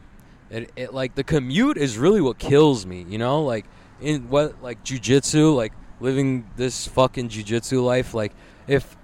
it, 0.49 0.71
it 0.75 0.93
like 0.93 1.15
the 1.15 1.23
commute 1.23 1.77
is 1.77 1.97
really 1.97 2.21
what 2.21 2.37
kills 2.37 2.85
me. 2.85 3.05
You 3.09 3.17
know, 3.17 3.43
like 3.43 3.65
in 3.99 4.29
what 4.29 4.61
like 4.63 4.83
jujitsu, 4.83 5.55
like 5.55 5.73
living 5.99 6.49
this 6.55 6.87
fucking 6.87 7.29
jujitsu 7.29 7.83
life. 7.83 8.13
Like 8.13 8.33
if 8.67 8.95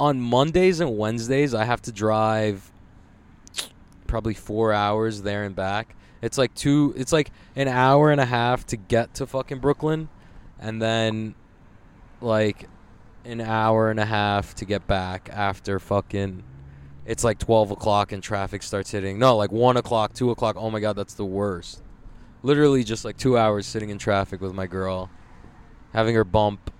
on 0.00 0.20
Mondays 0.20 0.80
and 0.80 0.98
Wednesdays 0.98 1.54
I 1.54 1.64
have 1.64 1.82
to 1.82 1.92
drive 1.92 2.70
probably 4.06 4.34
four 4.34 4.72
hours 4.72 5.22
there 5.22 5.44
and 5.44 5.54
back. 5.56 5.96
It's 6.20 6.38
like 6.38 6.54
two. 6.54 6.92
It's 6.96 7.12
like 7.12 7.32
an 7.56 7.66
hour 7.66 8.10
and 8.10 8.20
a 8.20 8.26
half 8.26 8.66
to 8.66 8.76
get 8.76 9.14
to 9.14 9.26
fucking 9.26 9.58
Brooklyn, 9.58 10.08
and 10.60 10.80
then 10.80 11.34
like 12.20 12.68
an 13.24 13.40
hour 13.40 13.90
and 13.90 13.98
a 13.98 14.04
half 14.04 14.54
to 14.56 14.64
get 14.64 14.86
back 14.86 15.28
after 15.32 15.80
fucking. 15.80 16.44
It's 17.04 17.24
like 17.24 17.38
twelve 17.38 17.72
o'clock 17.72 18.12
and 18.12 18.22
traffic 18.22 18.62
starts 18.62 18.92
hitting. 18.92 19.18
No, 19.18 19.36
like 19.36 19.50
one 19.50 19.76
o'clock, 19.76 20.14
two 20.14 20.30
o'clock. 20.30 20.56
Oh 20.56 20.70
my 20.70 20.78
god, 20.78 20.94
that's 20.94 21.14
the 21.14 21.24
worst. 21.24 21.82
Literally 22.44 22.84
just 22.84 23.04
like 23.04 23.16
two 23.16 23.36
hours 23.36 23.66
sitting 23.66 23.90
in 23.90 23.98
traffic 23.98 24.40
with 24.40 24.54
my 24.54 24.66
girl, 24.66 25.10
having 25.92 26.14
her 26.14 26.24
bump 26.24 26.72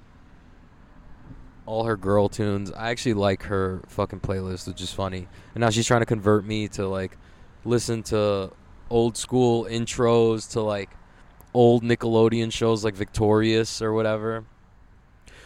all 1.67 1.85
her 1.85 1.97
girl 1.97 2.29
tunes. 2.29 2.73
I 2.73 2.91
actually 2.91 3.15
like 3.15 3.45
her 3.45 3.83
fucking 3.89 4.21
playlist, 4.21 4.67
which 4.67 4.81
is 4.81 4.93
funny. 4.93 5.29
And 5.55 5.61
now 5.61 5.71
she's 5.71 5.87
trying 5.87 6.01
to 6.01 6.07
convert 6.07 6.45
me 6.45 6.69
to 6.69 6.87
like 6.89 7.17
listen 7.65 8.03
to 8.05 8.53
old 8.91 9.17
school 9.17 9.65
intros 9.65 10.51
to 10.53 10.61
like 10.61 10.91
old 11.55 11.83
Nickelodeon 11.83 12.53
shows 12.53 12.85
like 12.85 12.95
Victorious 12.95 13.81
or 13.81 13.93
whatever. 13.93 14.45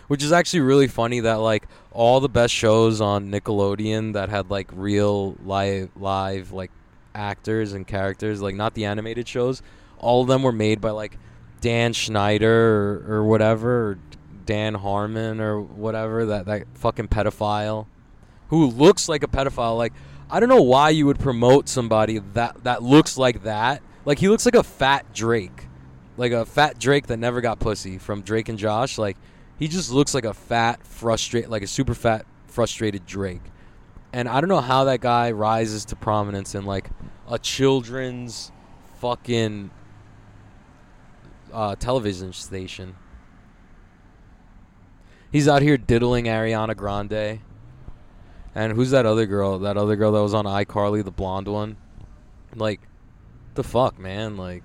Which 0.08 0.22
is 0.22 0.30
actually 0.30 0.60
really 0.60 0.86
funny 0.86 1.20
that 1.20 1.36
like 1.36 1.66
all 1.90 2.20
the 2.20 2.28
best 2.28 2.54
shows 2.54 3.00
on 3.00 3.30
Nickelodeon 3.30 4.12
that 4.12 4.28
had 4.28 4.50
like 4.50 4.68
real 4.72 5.36
live 5.44 5.90
live 5.96 6.52
like 6.52 6.70
actors 7.14 7.72
and 7.72 7.86
characters, 7.86 8.40
like 8.40 8.54
not 8.54 8.74
the 8.74 8.84
animated 8.84 9.26
shows, 9.26 9.62
all 9.98 10.22
of 10.22 10.28
them 10.28 10.42
were 10.42 10.52
made 10.52 10.80
by 10.80 10.90
like 10.90 11.18
Dan 11.60 11.92
Schneider 11.92 13.02
or, 13.08 13.16
or 13.16 13.24
whatever, 13.24 13.90
or 13.90 13.98
Dan 14.46 14.74
Harmon 14.74 15.40
or 15.40 15.60
whatever, 15.60 16.26
that, 16.26 16.46
that 16.46 16.66
fucking 16.74 17.08
pedophile 17.08 17.86
who 18.48 18.66
looks 18.66 19.08
like 19.08 19.22
a 19.22 19.28
pedophile. 19.28 19.76
Like, 19.76 19.92
I 20.30 20.40
don't 20.40 20.48
know 20.48 20.62
why 20.62 20.90
you 20.90 21.06
would 21.06 21.18
promote 21.18 21.68
somebody 21.68 22.18
that, 22.34 22.64
that 22.64 22.82
looks 22.82 23.18
like 23.18 23.42
that. 23.42 23.82
Like, 24.04 24.18
he 24.18 24.28
looks 24.28 24.46
like 24.46 24.54
a 24.54 24.62
fat 24.62 25.12
Drake. 25.12 25.66
Like 26.16 26.32
a 26.32 26.46
fat 26.46 26.78
Drake 26.78 27.08
that 27.08 27.18
never 27.18 27.40
got 27.40 27.58
pussy 27.58 27.98
from 27.98 28.22
Drake 28.22 28.48
and 28.48 28.58
Josh. 28.58 28.96
Like, 28.96 29.16
he 29.58 29.68
just 29.68 29.90
looks 29.90 30.14
like 30.14 30.24
a 30.24 30.34
fat, 30.34 30.86
frustrated, 30.86 31.50
like 31.50 31.62
a 31.62 31.66
super 31.66 31.94
fat, 31.94 32.24
frustrated 32.46 33.04
Drake. 33.06 33.42
And 34.12 34.28
I 34.28 34.40
don't 34.40 34.48
know 34.48 34.60
how 34.60 34.84
that 34.84 35.00
guy 35.00 35.32
rises 35.32 35.84
to 35.86 35.96
prominence 35.96 36.54
in 36.54 36.64
like 36.64 36.88
a 37.28 37.38
children's 37.38 38.50
fucking 39.00 39.70
uh, 41.52 41.74
television 41.76 42.32
station. 42.32 42.96
He's 45.30 45.48
out 45.48 45.62
here 45.62 45.76
diddling 45.76 46.26
Ariana 46.26 46.76
Grande. 46.76 47.40
And 48.54 48.72
who's 48.72 48.90
that 48.90 49.04
other 49.04 49.26
girl? 49.26 49.58
That 49.58 49.76
other 49.76 49.96
girl 49.96 50.12
that 50.12 50.22
was 50.22 50.32
on 50.34 50.44
iCarly, 50.46 51.04
the 51.04 51.10
blonde 51.10 51.48
one? 51.48 51.76
Like, 52.54 52.80
the 53.54 53.62
fuck, 53.62 53.98
man? 53.98 54.36
Like, 54.36 54.62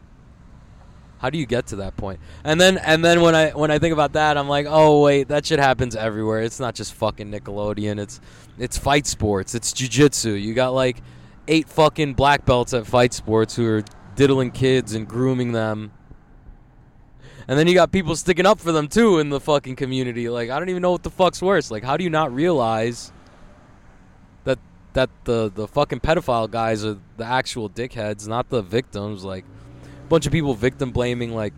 how 1.18 1.30
do 1.30 1.38
you 1.38 1.46
get 1.46 1.68
to 1.68 1.76
that 1.78 1.98
point? 1.98 2.20
And 2.44 2.60
then, 2.60 2.78
and 2.78 3.04
then 3.04 3.22
when 3.22 3.36
I 3.36 3.52
when 3.52 3.70
I 3.70 3.80
think 3.80 3.94
about 3.94 4.14
that, 4.14 4.38
I'm 4.38 4.48
like, 4.48 4.66
oh 4.68 5.02
wait, 5.02 5.28
that 5.28 5.46
shit 5.46 5.60
happens 5.60 5.96
everywhere. 5.96 6.42
It's 6.42 6.60
not 6.60 6.74
just 6.74 6.94
fucking 6.96 7.30
Nickelodeon. 7.30 8.00
It's 8.00 8.20
it's 8.58 8.78
fight 8.78 9.06
sports. 9.06 9.54
It's 9.54 9.72
jujitsu. 9.72 10.42
You 10.42 10.54
got 10.54 10.74
like 10.74 11.04
eight 11.48 11.70
fucking 11.70 12.16
black 12.16 12.46
belts 12.46 12.74
at 12.74 12.88
fight 12.88 13.14
sports 13.14 13.56
who 13.56 13.68
are 13.68 13.84
diddling 14.16 14.52
kids 14.52 14.94
and 14.94 15.08
grooming 15.08 15.52
them 15.52 15.92
and 17.52 17.60
then 17.60 17.68
you 17.68 17.74
got 17.74 17.92
people 17.92 18.16
sticking 18.16 18.46
up 18.46 18.62
for 18.62 18.72
them 18.72 18.88
too 18.88 19.20
in 19.20 19.28
the 19.28 19.42
fucking 19.42 19.76
community. 19.76 20.30
Like 20.30 20.50
I 20.50 20.58
don't 20.58 20.70
even 20.70 20.82
know 20.82 20.94
what 20.94 21.04
the 21.04 21.10
fuck's 21.10 21.42
worse. 21.42 21.70
Like 21.70 21.84
how 21.84 21.98
do 21.98 22.06
you 22.06 22.10
not 22.10 22.34
realize 22.34 23.12
that 24.46 24.58
that 24.94 25.10
the 25.26 25.52
the 25.54 25.68
fucking 25.68 26.00
pedophile 26.00 26.50
guys 26.50 26.86
are 26.86 26.98
the 27.18 27.26
actual 27.26 27.70
dickheads, 27.70 28.26
not 28.26 28.48
the 28.48 28.62
victims? 28.62 29.26
Like 29.26 29.44
a 29.84 30.08
bunch 30.08 30.26
of 30.26 30.32
people 30.32 30.54
victim 30.54 30.92
blaming 30.92 31.36
like 31.36 31.54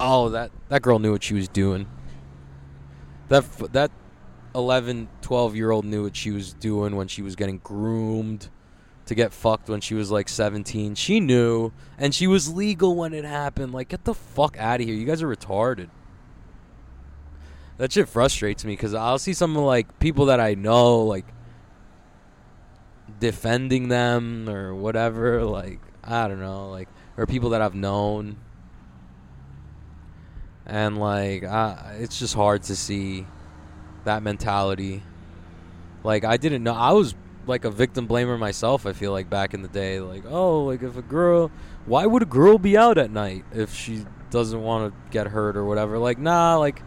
oh 0.00 0.30
that 0.30 0.50
that 0.68 0.82
girl 0.82 0.98
knew 0.98 1.12
what 1.12 1.22
she 1.22 1.34
was 1.34 1.46
doing. 1.46 1.86
That 3.28 3.44
that 3.72 3.92
11, 4.56 5.06
12 5.22 5.54
year 5.54 5.70
old 5.70 5.84
knew 5.84 6.02
what 6.02 6.16
she 6.16 6.32
was 6.32 6.52
doing 6.54 6.96
when 6.96 7.06
she 7.06 7.22
was 7.22 7.36
getting 7.36 7.58
groomed 7.58 8.48
to 9.06 9.14
get 9.14 9.32
fucked 9.32 9.68
when 9.68 9.80
she 9.80 9.94
was 9.94 10.10
like 10.10 10.28
17. 10.28 10.94
She 10.96 11.20
knew, 11.20 11.72
and 11.96 12.14
she 12.14 12.26
was 12.26 12.52
legal 12.52 12.96
when 12.96 13.14
it 13.14 13.24
happened. 13.24 13.72
Like, 13.72 13.88
get 13.88 14.04
the 14.04 14.14
fuck 14.14 14.56
out 14.58 14.80
of 14.80 14.86
here. 14.86 14.94
You 14.94 15.06
guys 15.06 15.22
are 15.22 15.28
retarded. 15.28 15.88
That 17.78 17.92
shit 17.92 18.08
frustrates 18.08 18.64
me 18.64 18.72
because 18.72 18.94
I'll 18.94 19.18
see 19.18 19.32
some 19.32 19.54
like 19.54 19.98
people 19.98 20.26
that 20.26 20.40
I 20.40 20.54
know, 20.54 21.02
like 21.02 21.26
defending 23.20 23.88
them 23.88 24.48
or 24.48 24.74
whatever. 24.74 25.44
Like, 25.44 25.80
I 26.02 26.26
don't 26.26 26.40
know, 26.40 26.70
like, 26.70 26.88
or 27.16 27.26
people 27.26 27.50
that 27.50 27.62
I've 27.62 27.74
known. 27.74 28.38
And 30.64 30.98
like, 30.98 31.44
I, 31.44 31.98
it's 32.00 32.18
just 32.18 32.34
hard 32.34 32.64
to 32.64 32.74
see 32.74 33.26
that 34.04 34.22
mentality. 34.22 35.02
Like, 36.02 36.24
I 36.24 36.38
didn't 36.38 36.64
know. 36.64 36.74
I 36.74 36.92
was 36.92 37.14
like 37.46 37.64
a 37.64 37.70
victim 37.70 38.08
blamer 38.08 38.38
myself. 38.38 38.86
I 38.86 38.92
feel 38.92 39.12
like 39.12 39.30
back 39.30 39.54
in 39.54 39.62
the 39.62 39.68
day, 39.68 40.00
like 40.00 40.24
oh, 40.28 40.64
like 40.64 40.82
if 40.82 40.96
a 40.96 41.02
girl, 41.02 41.50
why 41.86 42.06
would 42.06 42.22
a 42.22 42.26
girl 42.26 42.58
be 42.58 42.76
out 42.76 42.98
at 42.98 43.10
night 43.10 43.44
if 43.52 43.74
she 43.74 44.04
doesn't 44.30 44.62
want 44.62 44.92
to 44.92 45.10
get 45.10 45.28
hurt 45.28 45.56
or 45.56 45.64
whatever? 45.64 45.98
Like 45.98 46.18
nah, 46.18 46.56
like 46.56 46.82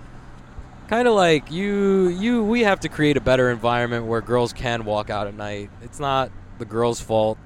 kind 0.88 1.08
of 1.08 1.14
like 1.14 1.52
you 1.52 2.10
you 2.10 2.44
we 2.44 2.62
have 2.62 2.80
to 2.82 2.90
create 2.90 3.16
a 3.18 3.22
better 3.22 3.50
environment 3.50 4.06
where 4.06 4.22
girls 4.22 4.54
can 4.54 4.86
walk 4.86 5.10
out 5.10 5.28
at 5.28 5.34
night. 5.34 5.70
It's 5.82 6.00
not 6.00 6.32
the 6.58 6.66
girl's 6.66 7.00
fault 7.00 7.38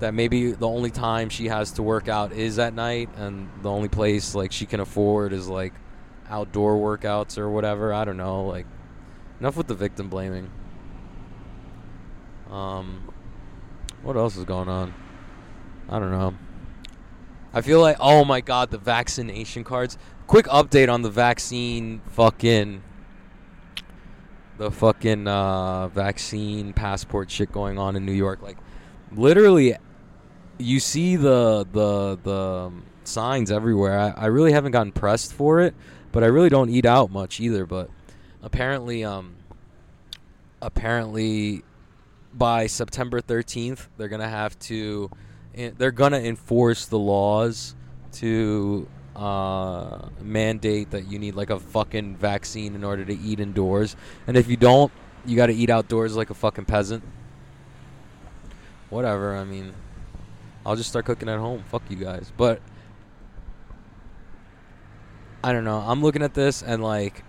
that 0.00 0.14
maybe 0.14 0.50
the 0.50 0.66
only 0.66 0.90
time 0.90 1.28
she 1.28 1.46
has 1.46 1.70
to 1.72 1.82
work 1.82 2.08
out 2.08 2.32
is 2.32 2.58
at 2.58 2.74
night 2.74 3.08
and 3.16 3.48
the 3.62 3.70
only 3.70 3.88
place 3.88 4.34
like 4.34 4.50
she 4.50 4.66
can 4.66 4.80
afford 4.80 5.32
is 5.32 5.48
like 5.48 5.72
outdoor 6.28 6.76
workouts 6.76 7.38
or 7.38 7.48
whatever. 7.48 7.92
I 7.92 8.04
don't 8.04 8.16
know, 8.16 8.46
like 8.46 8.66
enough 9.38 9.56
with 9.56 9.68
the 9.68 9.74
victim 9.74 10.08
blaming. 10.08 10.50
Um, 12.52 13.10
what 14.02 14.16
else 14.16 14.36
is 14.36 14.44
going 14.44 14.68
on? 14.68 14.92
I 15.88 15.98
don't 15.98 16.10
know. 16.10 16.34
I 17.54 17.62
feel 17.62 17.80
like, 17.80 17.96
oh 17.98 18.24
my 18.24 18.40
god, 18.40 18.70
the 18.70 18.78
vaccination 18.78 19.64
cards. 19.64 19.96
Quick 20.26 20.46
update 20.46 20.92
on 20.92 21.02
the 21.02 21.10
vaccine 21.10 22.02
fucking. 22.08 22.82
The 24.58 24.70
fucking 24.70 25.26
uh, 25.26 25.88
vaccine 25.88 26.72
passport 26.72 27.30
shit 27.30 27.50
going 27.50 27.78
on 27.78 27.96
in 27.96 28.04
New 28.04 28.12
York. 28.12 28.42
Like, 28.42 28.58
literally, 29.10 29.76
you 30.58 30.78
see 30.78 31.16
the 31.16 31.66
the 31.72 32.18
the 32.22 32.66
um, 32.66 32.84
signs 33.04 33.50
everywhere. 33.50 33.98
I, 33.98 34.10
I 34.10 34.26
really 34.26 34.52
haven't 34.52 34.72
gotten 34.72 34.92
pressed 34.92 35.32
for 35.32 35.60
it, 35.60 35.74
but 36.12 36.22
I 36.22 36.26
really 36.26 36.50
don't 36.50 36.68
eat 36.68 36.84
out 36.84 37.10
much 37.10 37.40
either. 37.40 37.66
But 37.66 37.90
apparently, 38.42 39.04
um, 39.04 39.36
apparently 40.60 41.64
by 42.34 42.66
September 42.66 43.20
13th, 43.20 43.88
they're 43.96 44.08
gonna 44.08 44.28
have 44.28 44.58
to, 44.60 45.10
they're 45.54 45.90
gonna 45.90 46.18
enforce 46.18 46.86
the 46.86 46.98
laws 46.98 47.74
to 48.12 48.88
uh, 49.16 50.08
mandate 50.20 50.90
that 50.90 51.10
you 51.10 51.18
need 51.18 51.34
like 51.34 51.50
a 51.50 51.60
fucking 51.60 52.16
vaccine 52.16 52.74
in 52.74 52.84
order 52.84 53.04
to 53.04 53.18
eat 53.18 53.40
indoors, 53.40 53.96
and 54.26 54.36
if 54.36 54.48
you 54.48 54.56
don't, 54.56 54.92
you 55.24 55.36
got 55.36 55.46
to 55.46 55.54
eat 55.54 55.70
outdoors 55.70 56.16
like 56.16 56.30
a 56.30 56.34
fucking 56.34 56.64
peasant. 56.64 57.04
Whatever. 58.90 59.36
I 59.36 59.44
mean, 59.44 59.72
I'll 60.66 60.76
just 60.76 60.90
start 60.90 61.04
cooking 61.04 61.28
at 61.28 61.38
home. 61.38 61.64
Fuck 61.70 61.82
you 61.88 61.96
guys. 61.96 62.32
But 62.36 62.60
I 65.42 65.52
don't 65.52 65.64
know. 65.64 65.78
I'm 65.78 66.02
looking 66.02 66.22
at 66.22 66.34
this 66.34 66.62
and 66.62 66.82
like, 66.82 67.24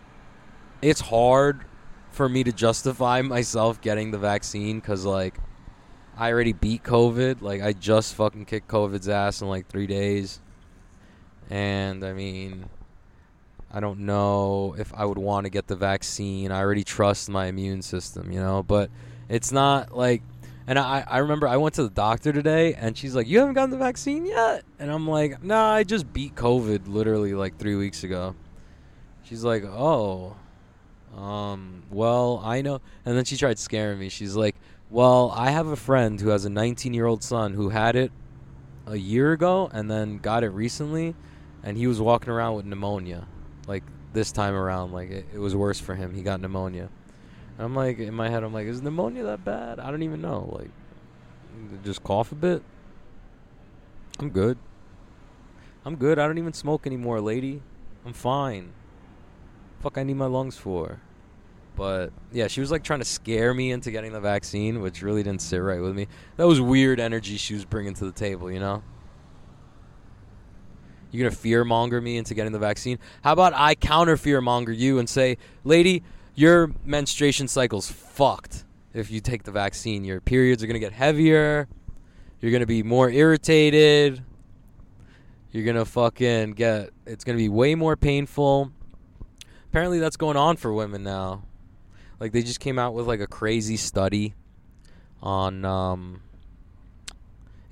it's 0.82 1.02
hard 1.02 1.66
for 2.14 2.30
me 2.30 2.44
to 2.44 2.52
justify 2.52 3.22
myself 3.22 3.82
getting 3.82 4.12
the 4.12 4.20
vaccine 4.20 4.80
because 4.80 5.04
like 5.04 5.36
I 6.16 6.32
already 6.32 6.54
beat 6.54 6.84
COVID. 6.84 7.42
Like 7.42 7.62
I 7.62 7.74
just 7.74 8.16
fucking 8.16 8.46
kicked 8.46 8.68
COVID's 8.68 9.10
ass 9.10 9.42
in 9.42 9.50
like 9.50 9.68
three 9.68 9.88
days, 9.88 10.40
and 11.50 12.04
I 12.04 12.14
mean, 12.14 12.70
I 13.72 13.80
don't 13.80 14.02
know 14.02 14.76
if 14.78 14.94
I 14.94 15.06
would 15.06 15.18
want 15.18 15.46
to 15.46 15.50
get 15.50 15.68
the 15.68 15.76
vaccine. 15.76 16.52
I 16.52 16.60
already 16.60 16.84
trust 16.84 17.30
my 17.30 17.48
immune 17.48 17.82
system, 17.82 18.32
you 18.32 18.40
know. 18.40 18.62
But 18.62 18.92
it's 19.28 19.52
not 19.52 19.98
like, 19.98 20.22
and 20.68 20.78
I 20.78 21.04
I 21.08 21.18
remember 21.18 21.48
I 21.48 21.58
went 21.58 21.76
to 21.76 21.84
the 21.84 21.90
doctor 21.90 22.32
today, 22.32 22.76
and 22.76 22.96
she's 22.96 23.16
like, 23.16 23.28
"You 23.28 23.40
haven't 23.40 23.56
gotten 23.56 23.72
the 23.72 23.78
vaccine 23.78 24.28
yet," 24.28 24.64
and 24.78 24.92
I'm 24.92 25.08
like, 25.08 25.44
"Nah, 25.44 25.74
I 25.74 25.84
just 25.84 26.14
beat 26.14 26.36
COVID 26.36 26.88
literally 26.88 27.34
like 27.34 27.58
three 27.58 27.76
weeks 27.76 28.04
ago." 28.04 28.36
She's 29.24 29.44
like, 29.44 29.64
"Oh." 29.64 30.36
Um, 31.16 31.84
well, 31.92 32.42
I 32.44 32.62
know. 32.62 32.82
And 33.06 33.16
then 33.18 33.26
she 33.26 33.38
tried 33.38 33.60
scaring 33.60 34.00
me. 34.00 34.10
She's 34.10 34.36
like, 34.36 34.56
Well, 34.90 35.32
I 35.36 35.52
have 35.52 35.68
a 35.68 35.76
friend 35.76 36.20
who 36.20 36.30
has 36.30 36.46
a 36.46 36.50
19 36.50 36.94
year 36.94 37.06
old 37.06 37.24
son 37.24 37.54
who 37.54 37.70
had 37.70 37.96
it 37.96 38.12
a 38.86 38.98
year 38.98 39.32
ago 39.32 39.70
and 39.72 39.90
then 39.90 40.18
got 40.18 40.44
it 40.44 40.50
recently, 40.50 41.16
and 41.64 41.78
he 41.78 41.88
was 41.88 42.02
walking 42.02 42.30
around 42.30 42.56
with 42.56 42.66
pneumonia. 42.66 43.28
Like 43.68 43.84
this 44.14 44.32
time 44.32 44.54
around, 44.54 44.92
like 44.92 45.10
it, 45.10 45.26
it 45.34 45.40
was 45.40 45.56
worse 45.56 45.80
for 45.80 45.96
him. 45.96 46.14
He 46.14 46.22
got 46.22 46.42
pneumonia. 46.42 46.90
And 47.58 47.66
I'm 47.66 47.76
like, 47.76 48.00
in 48.00 48.14
my 48.14 48.30
head, 48.30 48.44
I'm 48.44 48.54
like, 48.54 48.68
is 48.68 48.82
pneumonia 48.82 49.24
that 49.24 49.46
bad? 49.46 49.80
I 49.80 49.92
don't 49.92 50.04
even 50.04 50.22
know. 50.22 50.50
Like, 50.52 50.72
just 51.84 52.04
cough 52.04 52.32
a 52.32 52.36
bit. 52.36 52.64
I'm 54.20 54.30
good. 54.30 54.58
I'm 55.86 55.96
good. 55.96 56.18
I 56.18 56.26
don't 56.28 56.38
even 56.38 56.54
smoke 56.54 56.88
anymore, 56.88 57.22
lady. 57.22 57.62
I'm 58.06 58.14
fine. 58.14 58.74
Fuck, 59.84 59.98
I 59.98 60.04
need 60.04 60.16
my 60.16 60.28
lungs 60.28 60.56
for. 60.56 61.02
But 61.76 62.14
yeah, 62.32 62.48
she 62.48 62.62
was 62.62 62.72
like 62.72 62.86
trying 62.86 63.00
to 63.00 63.06
scare 63.06 63.54
me 63.54 63.74
into 63.74 63.92
getting 63.92 64.14
the 64.14 64.22
vaccine, 64.22 64.80
which 64.80 65.02
really 65.02 65.24
didn't 65.24 65.42
sit 65.42 65.58
right 65.58 65.82
with 65.82 65.94
me. 65.94 66.08
That 66.38 66.48
was 66.48 66.62
weird 66.62 67.02
energy 67.02 67.36
she 67.36 67.54
was 67.54 67.66
bringing 67.66 67.94
to 67.96 68.06
the 68.06 68.14
table, 68.14 68.50
you 68.50 68.62
know? 68.62 68.82
You're 71.12 71.28
gonna 71.28 71.36
fear 71.36 71.66
monger 71.66 72.00
me 72.00 72.16
into 72.16 72.34
getting 72.34 72.54
the 72.54 72.60
vaccine? 72.60 72.98
How 73.26 73.34
about 73.34 73.52
I 73.54 73.76
counter 73.76 74.16
fear 74.16 74.40
monger 74.40 74.72
you 74.72 75.00
and 75.00 75.10
say, 75.10 75.38
lady, 75.66 76.02
your 76.34 76.72
menstruation 76.86 77.50
cycle's 77.50 77.92
fucked 77.92 78.64
if 78.94 79.12
you 79.12 79.20
take 79.20 79.44
the 79.44 79.52
vaccine. 79.52 80.06
Your 80.06 80.22
periods 80.22 80.64
are 80.64 80.68
gonna 80.68 80.80
get 80.80 80.94
heavier. 80.94 81.68
You're 82.40 82.54
gonna 82.54 82.66
be 82.66 82.84
more 82.84 83.10
irritated. 83.10 84.24
You're 85.52 85.66
gonna 85.66 85.84
fucking 85.84 86.54
get. 86.54 86.92
It's 87.06 87.26
gonna 87.26 87.38
be 87.38 87.50
way 87.50 87.76
more 87.76 87.98
painful. 87.98 88.72
Apparently, 89.74 89.98
that's 89.98 90.18
going 90.18 90.38
on 90.38 90.56
for 90.56 90.72
women 90.72 91.02
now. 91.02 91.42
Like 92.20 92.32
they 92.32 92.44
just 92.44 92.60
came 92.60 92.78
out 92.78 92.94
with 92.94 93.08
like 93.08 93.22
a 93.22 93.26
crazy 93.26 93.76
study 93.76 94.36
on 95.20 95.66
um, 95.66 96.22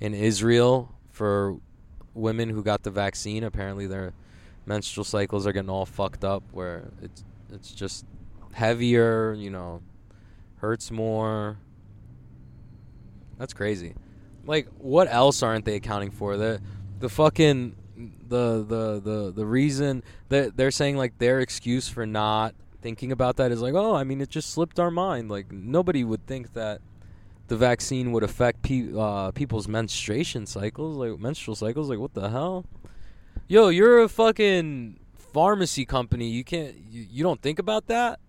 in 0.00 0.12
Israel 0.12 0.92
for 1.12 1.58
women 2.12 2.48
who 2.48 2.64
got 2.64 2.82
the 2.82 2.90
vaccine. 2.90 3.44
Apparently, 3.44 3.86
their 3.86 4.14
menstrual 4.66 5.04
cycles 5.04 5.46
are 5.46 5.52
getting 5.52 5.70
all 5.70 5.86
fucked 5.86 6.24
up, 6.24 6.42
where 6.50 6.90
it's 7.00 7.22
it's 7.52 7.70
just 7.70 8.04
heavier. 8.52 9.32
You 9.34 9.50
know, 9.50 9.80
hurts 10.56 10.90
more. 10.90 11.56
That's 13.38 13.54
crazy. 13.54 13.94
Like, 14.44 14.66
what 14.78 15.06
else 15.06 15.40
aren't 15.44 15.64
they 15.66 15.76
accounting 15.76 16.10
for? 16.10 16.36
The 16.36 16.60
the 16.98 17.08
fucking 17.08 17.76
the 17.96 18.64
the 18.64 19.00
the 19.00 19.32
the 19.34 19.46
reason 19.46 20.02
that 20.28 20.56
they're 20.56 20.70
saying 20.70 20.96
like 20.96 21.18
their 21.18 21.40
excuse 21.40 21.88
for 21.88 22.06
not 22.06 22.54
thinking 22.80 23.12
about 23.12 23.36
that 23.36 23.52
is 23.52 23.62
like, 23.62 23.74
oh, 23.74 23.94
I 23.94 24.04
mean, 24.04 24.20
it 24.20 24.28
just 24.28 24.50
slipped 24.50 24.80
our 24.80 24.90
mind. 24.90 25.30
Like 25.30 25.52
nobody 25.52 26.04
would 26.04 26.26
think 26.26 26.52
that 26.54 26.80
the 27.48 27.56
vaccine 27.56 28.12
would 28.12 28.22
affect 28.22 28.62
pe- 28.62 28.92
uh, 28.96 29.30
people's 29.30 29.68
menstruation 29.68 30.46
cycles, 30.46 30.96
like 30.96 31.18
menstrual 31.18 31.54
cycles. 31.54 31.88
Like 31.88 31.98
what 31.98 32.14
the 32.14 32.30
hell? 32.30 32.66
Yo, 33.48 33.68
you're 33.68 34.00
a 34.00 34.08
fucking 34.08 34.98
pharmacy 35.14 35.84
company. 35.84 36.28
You 36.28 36.44
can't. 36.44 36.74
You, 36.90 37.06
you 37.10 37.22
don't 37.22 37.40
think 37.40 37.58
about 37.58 37.86
that. 37.86 38.20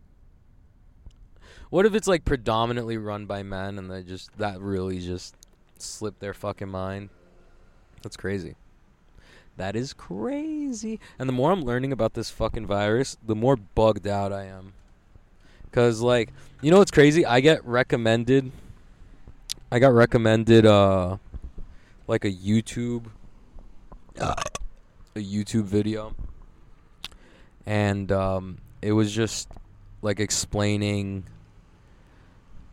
What 1.69 1.85
if 1.87 1.95
it's 1.95 2.07
like 2.07 2.23
predominantly 2.23 2.97
run 2.97 3.25
by 3.25 3.41
men 3.41 3.79
and 3.79 3.89
they 3.89 4.03
just 4.03 4.37
that 4.37 4.61
really 4.61 4.99
just 4.99 5.35
slipped 5.79 6.19
their 6.19 6.33
fucking 6.33 6.69
mind? 6.69 7.09
That's 8.03 8.17
crazy. 8.17 8.55
That 9.57 9.75
is 9.75 9.93
crazy. 9.93 10.99
And 11.19 11.29
the 11.29 11.33
more 11.33 11.51
I'm 11.51 11.61
learning 11.61 11.91
about 11.91 12.13
this 12.13 12.29
fucking 12.29 12.65
virus, 12.65 13.17
the 13.25 13.35
more 13.35 13.55
bugged 13.55 14.07
out 14.07 14.33
I 14.33 14.45
am. 14.45 14.73
Cause 15.71 16.01
like, 16.01 16.31
you 16.61 16.71
know 16.71 16.79
what's 16.79 16.91
crazy? 16.91 17.25
I 17.25 17.39
get 17.39 17.63
recommended. 17.65 18.51
I 19.71 19.79
got 19.79 19.93
recommended 19.93 20.65
uh, 20.65 21.17
like 22.07 22.25
a 22.25 22.31
YouTube, 22.31 23.05
a 24.19 24.35
YouTube 25.15 25.63
video, 25.63 26.13
and 27.65 28.11
um, 28.11 28.59
it 28.83 28.91
was 28.91 29.11
just 29.11 29.49
like 30.03 30.19
explaining 30.19 31.23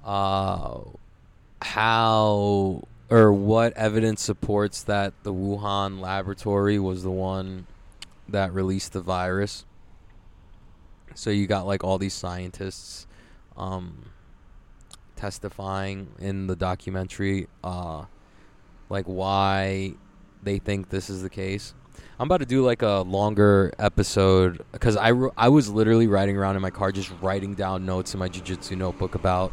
uh, 0.04 0.80
how 1.62 2.82
or 3.10 3.32
what 3.32 3.72
evidence 3.76 4.22
supports 4.22 4.84
that 4.84 5.12
the 5.24 5.32
Wuhan 5.32 6.00
laboratory 6.00 6.78
was 6.78 7.02
the 7.02 7.10
one 7.10 7.66
that 8.28 8.52
released 8.52 8.92
the 8.92 9.00
virus. 9.00 9.64
So 11.14 11.30
you 11.30 11.48
got 11.48 11.66
like 11.66 11.82
all 11.82 11.98
these 11.98 12.14
scientists 12.14 13.08
um, 13.56 14.04
testifying 15.16 16.08
in 16.20 16.46
the 16.46 16.54
documentary, 16.54 17.48
uh, 17.64 18.04
like 18.88 19.06
why 19.06 19.94
they 20.42 20.58
think 20.58 20.88
this 20.88 21.10
is 21.10 21.22
the 21.22 21.30
case. 21.30 21.74
I'm 22.18 22.26
about 22.26 22.38
to 22.38 22.46
do 22.46 22.64
like 22.64 22.82
a 22.82 23.00
longer 23.00 23.72
episode 23.78 24.64
because 24.72 24.96
I, 24.96 25.12
I 25.36 25.48
was 25.48 25.68
literally 25.68 26.06
riding 26.06 26.36
around 26.36 26.56
in 26.56 26.62
my 26.62 26.70
car 26.70 26.92
just 26.92 27.10
writing 27.20 27.54
down 27.54 27.84
notes 27.84 28.14
in 28.14 28.20
my 28.20 28.28
jujitsu 28.28 28.76
notebook 28.76 29.16
about 29.16 29.52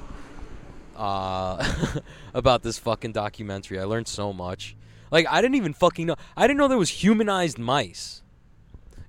uh, 0.97 1.63
about 2.33 2.63
this 2.63 2.77
fucking 2.79 3.13
documentary. 3.13 3.79
I 3.79 3.83
learned 3.83 4.07
so 4.07 4.33
much. 4.33 4.75
Like 5.11 5.27
I 5.29 5.41
didn't 5.41 5.55
even 5.55 5.73
fucking 5.73 6.07
know. 6.07 6.15
I 6.35 6.47
didn't 6.47 6.57
know 6.57 6.67
there 6.67 6.77
was 6.77 6.89
humanized 6.89 7.57
mice. 7.57 8.23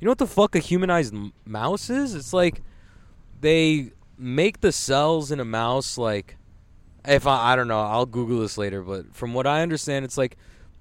You 0.01 0.05
know 0.05 0.12
what 0.12 0.18
the 0.18 0.27
fuck 0.27 0.55
a 0.55 0.61
humanized 0.61 1.12
m- 1.12 1.33
mouse 1.44 1.90
is? 1.90 2.14
It's 2.14 2.33
like 2.33 2.62
they 3.40 3.92
make 4.16 4.61
the 4.61 4.72
cells 4.72 5.33
in 5.33 5.40
a 5.40 5.44
mouse 5.44 5.98
like 5.98 6.37
if 7.05 7.27
I 7.27 7.53
I 7.53 7.57
don't 7.57 7.68
know, 7.68 7.81
I'll 7.81 8.07
Google 8.07 8.40
this 8.40 8.59
later, 8.59 8.83
but 8.83 9.14
from 9.14 9.35
what 9.35 9.46
I 9.46 9.62
understand 9.62 10.05
it's 10.05 10.18
like 10.18 10.37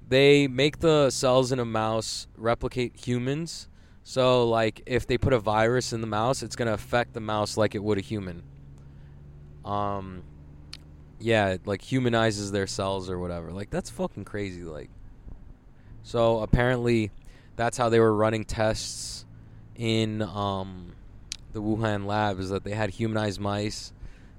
they 0.08 0.48
make 0.48 0.80
the 0.80 1.10
cells 1.10 1.52
in 1.52 1.60
a 1.60 1.65
mouse 1.65 2.28
replicate 2.38 2.96
humans. 2.96 3.67
So 4.04 4.48
like 4.48 4.84
if 4.86 5.08
they 5.08 5.17
put 5.17 5.34
a 5.34 5.39
virus 5.39 5.93
in 5.93 6.02
the 6.02 6.08
mouse, 6.08 6.43
it's 6.43 6.56
going 6.56 6.67
to 6.67 6.74
affect 6.74 7.13
the 7.13 7.20
mouse 7.20 7.58
like 7.58 7.76
it 7.76 7.84
would 7.84 7.98
a 7.98 8.02
human. 8.02 8.43
Um 9.65 10.24
yeah, 11.19 11.49
it, 11.49 11.67
like 11.67 11.82
humanizes 11.82 12.51
their 12.51 12.67
cells 12.67 13.10
or 13.10 13.19
whatever. 13.19 13.51
Like 13.51 13.69
that's 13.69 13.89
fucking 13.89 14.25
crazy. 14.25 14.63
Like, 14.63 14.89
so 16.03 16.39
apparently, 16.39 17.12
that's 17.56 17.77
how 17.77 17.89
they 17.89 17.99
were 17.99 18.13
running 18.13 18.45
tests 18.45 19.25
in 19.75 20.21
um, 20.21 20.93
the 21.53 21.62
Wuhan 21.62 22.06
lab. 22.06 22.39
Is 22.39 22.49
that 22.49 22.63
they 22.63 22.71
had 22.71 22.91
humanized 22.91 23.39
mice. 23.39 23.93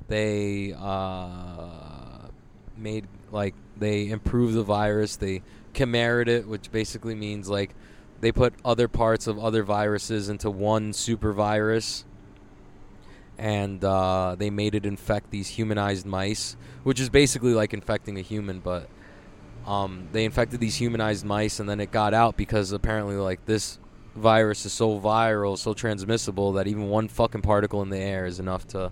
They 0.08 0.74
uh, 0.78 2.28
made 2.76 3.06
like 3.30 3.54
they 3.76 4.08
improved 4.08 4.54
the 4.54 4.62
virus. 4.62 5.16
They 5.16 5.42
chimered 5.74 6.28
it, 6.28 6.46
which 6.46 6.70
basically 6.70 7.14
means 7.14 7.48
like 7.48 7.74
they 8.20 8.32
put 8.32 8.54
other 8.64 8.88
parts 8.88 9.26
of 9.26 9.38
other 9.38 9.62
viruses 9.62 10.28
into 10.28 10.50
one 10.50 10.92
super 10.92 11.32
virus 11.32 12.04
and 13.38 13.82
uh, 13.84 14.34
they 14.36 14.50
made 14.50 14.74
it 14.74 14.84
infect 14.84 15.30
these 15.30 15.48
humanized 15.48 16.04
mice, 16.04 16.56
which 16.82 17.00
is 17.00 17.08
basically 17.08 17.54
like 17.54 17.72
infecting 17.72 18.18
a 18.18 18.22
human, 18.22 18.60
but 18.60 18.88
um, 19.66 20.08
they 20.12 20.24
infected 20.24 20.60
these 20.60 20.76
humanized 20.76 21.24
mice, 21.24 21.60
and 21.60 21.68
then 21.68 21.80
it 21.80 21.92
got 21.92 22.14
out 22.14 22.36
because 22.36 22.72
apparently, 22.72 23.16
like 23.16 23.44
this 23.46 23.78
virus 24.16 24.66
is 24.66 24.72
so 24.72 24.98
viral, 24.98 25.56
so 25.56 25.72
transmissible 25.72 26.52
that 26.54 26.66
even 26.66 26.88
one 26.88 27.06
fucking 27.06 27.42
particle 27.42 27.80
in 27.82 27.90
the 27.90 27.98
air 27.98 28.26
is 28.26 28.40
enough 28.40 28.66
to 28.68 28.90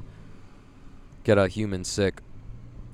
get 1.24 1.38
a 1.38 1.48
human 1.48 1.82
sick. 1.82 2.20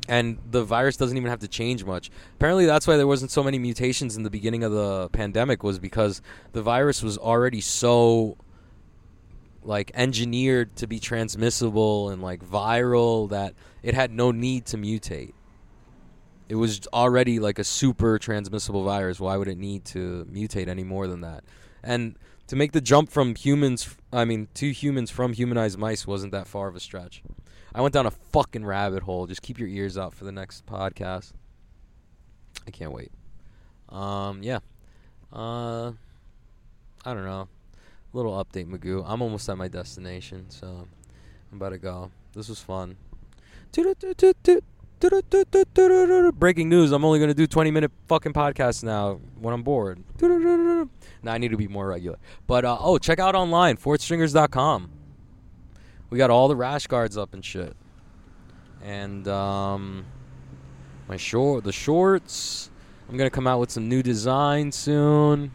And 0.08 0.38
the 0.50 0.64
virus 0.64 0.96
doesn't 0.96 1.16
even 1.16 1.30
have 1.30 1.40
to 1.40 1.48
change 1.48 1.84
much. 1.84 2.10
Apparently, 2.34 2.66
that's 2.66 2.88
why 2.88 2.96
there 2.96 3.06
wasn't 3.06 3.30
so 3.30 3.42
many 3.42 3.58
mutations 3.58 4.16
in 4.16 4.24
the 4.24 4.30
beginning 4.30 4.64
of 4.64 4.72
the 4.72 5.08
pandemic, 5.10 5.62
was 5.62 5.78
because 5.78 6.22
the 6.52 6.62
virus 6.62 7.02
was 7.02 7.18
already 7.18 7.60
so 7.60 8.36
like 9.64 9.90
engineered 9.94 10.76
to 10.76 10.86
be 10.86 10.98
transmissible 10.98 12.10
and 12.10 12.22
like 12.22 12.44
viral 12.44 13.30
that 13.30 13.54
it 13.82 13.94
had 13.94 14.10
no 14.10 14.30
need 14.30 14.66
to 14.66 14.76
mutate. 14.76 15.32
It 16.48 16.56
was 16.56 16.86
already 16.92 17.38
like 17.38 17.58
a 17.58 17.64
super 17.64 18.18
transmissible 18.18 18.84
virus. 18.84 19.20
Why 19.20 19.36
would 19.36 19.48
it 19.48 19.58
need 19.58 19.84
to 19.86 20.26
mutate 20.30 20.68
any 20.68 20.84
more 20.84 21.06
than 21.06 21.20
that? 21.22 21.44
And 21.82 22.16
to 22.48 22.56
make 22.56 22.72
the 22.72 22.80
jump 22.80 23.10
from 23.10 23.34
humans, 23.34 23.96
I 24.12 24.24
mean, 24.24 24.48
to 24.54 24.70
humans 24.70 25.10
from 25.10 25.32
humanized 25.32 25.78
mice 25.78 26.06
wasn't 26.06 26.32
that 26.32 26.46
far 26.46 26.68
of 26.68 26.76
a 26.76 26.80
stretch. 26.80 27.22
I 27.74 27.80
went 27.80 27.94
down 27.94 28.06
a 28.06 28.10
fucking 28.10 28.66
rabbit 28.66 29.04
hole. 29.04 29.26
Just 29.26 29.40
keep 29.40 29.58
your 29.58 29.68
ears 29.68 29.96
out 29.96 30.12
for 30.14 30.24
the 30.24 30.32
next 30.32 30.66
podcast. 30.66 31.32
I 32.66 32.70
can't 32.70 32.92
wait. 32.92 33.12
Um, 33.88 34.42
yeah. 34.42 34.58
Uh, 35.32 35.92
I 37.04 37.14
don't 37.14 37.24
know 37.24 37.48
little 38.12 38.32
update, 38.32 38.66
Magoo. 38.66 39.04
I'm 39.06 39.22
almost 39.22 39.48
at 39.48 39.56
my 39.56 39.68
destination, 39.68 40.50
so 40.50 40.86
I'm 41.50 41.56
about 41.56 41.70
to 41.70 41.78
go. 41.78 42.10
This 42.34 42.48
was 42.48 42.60
fun. 42.60 42.96
Breaking 46.38 46.68
news: 46.68 46.92
I'm 46.92 47.04
only 47.04 47.18
gonna 47.18 47.34
do 47.34 47.46
20 47.46 47.70
minute 47.70 47.90
fucking 48.06 48.32
podcasts 48.32 48.84
now 48.84 49.20
when 49.40 49.54
I'm 49.54 49.62
bored. 49.62 50.02
Now 51.22 51.32
I 51.32 51.38
need 51.38 51.50
to 51.50 51.56
be 51.56 51.68
more 51.68 51.88
regular. 51.88 52.18
But 52.46 52.64
uh, 52.64 52.76
oh, 52.78 52.98
check 52.98 53.18
out 53.18 53.34
online 53.34 53.76
fourthstringers.com. 53.76 54.90
We 56.10 56.18
got 56.18 56.30
all 56.30 56.48
the 56.48 56.56
rash 56.56 56.86
guards 56.86 57.16
up 57.16 57.32
and 57.32 57.44
shit. 57.44 57.74
And 58.84 59.26
um, 59.28 60.04
my 61.08 61.16
short 61.16 61.64
the 61.64 61.72
shorts. 61.72 62.70
I'm 63.08 63.16
gonna 63.16 63.30
come 63.30 63.46
out 63.46 63.58
with 63.58 63.70
some 63.70 63.88
new 63.88 64.02
designs 64.02 64.76
soon. 64.76 65.52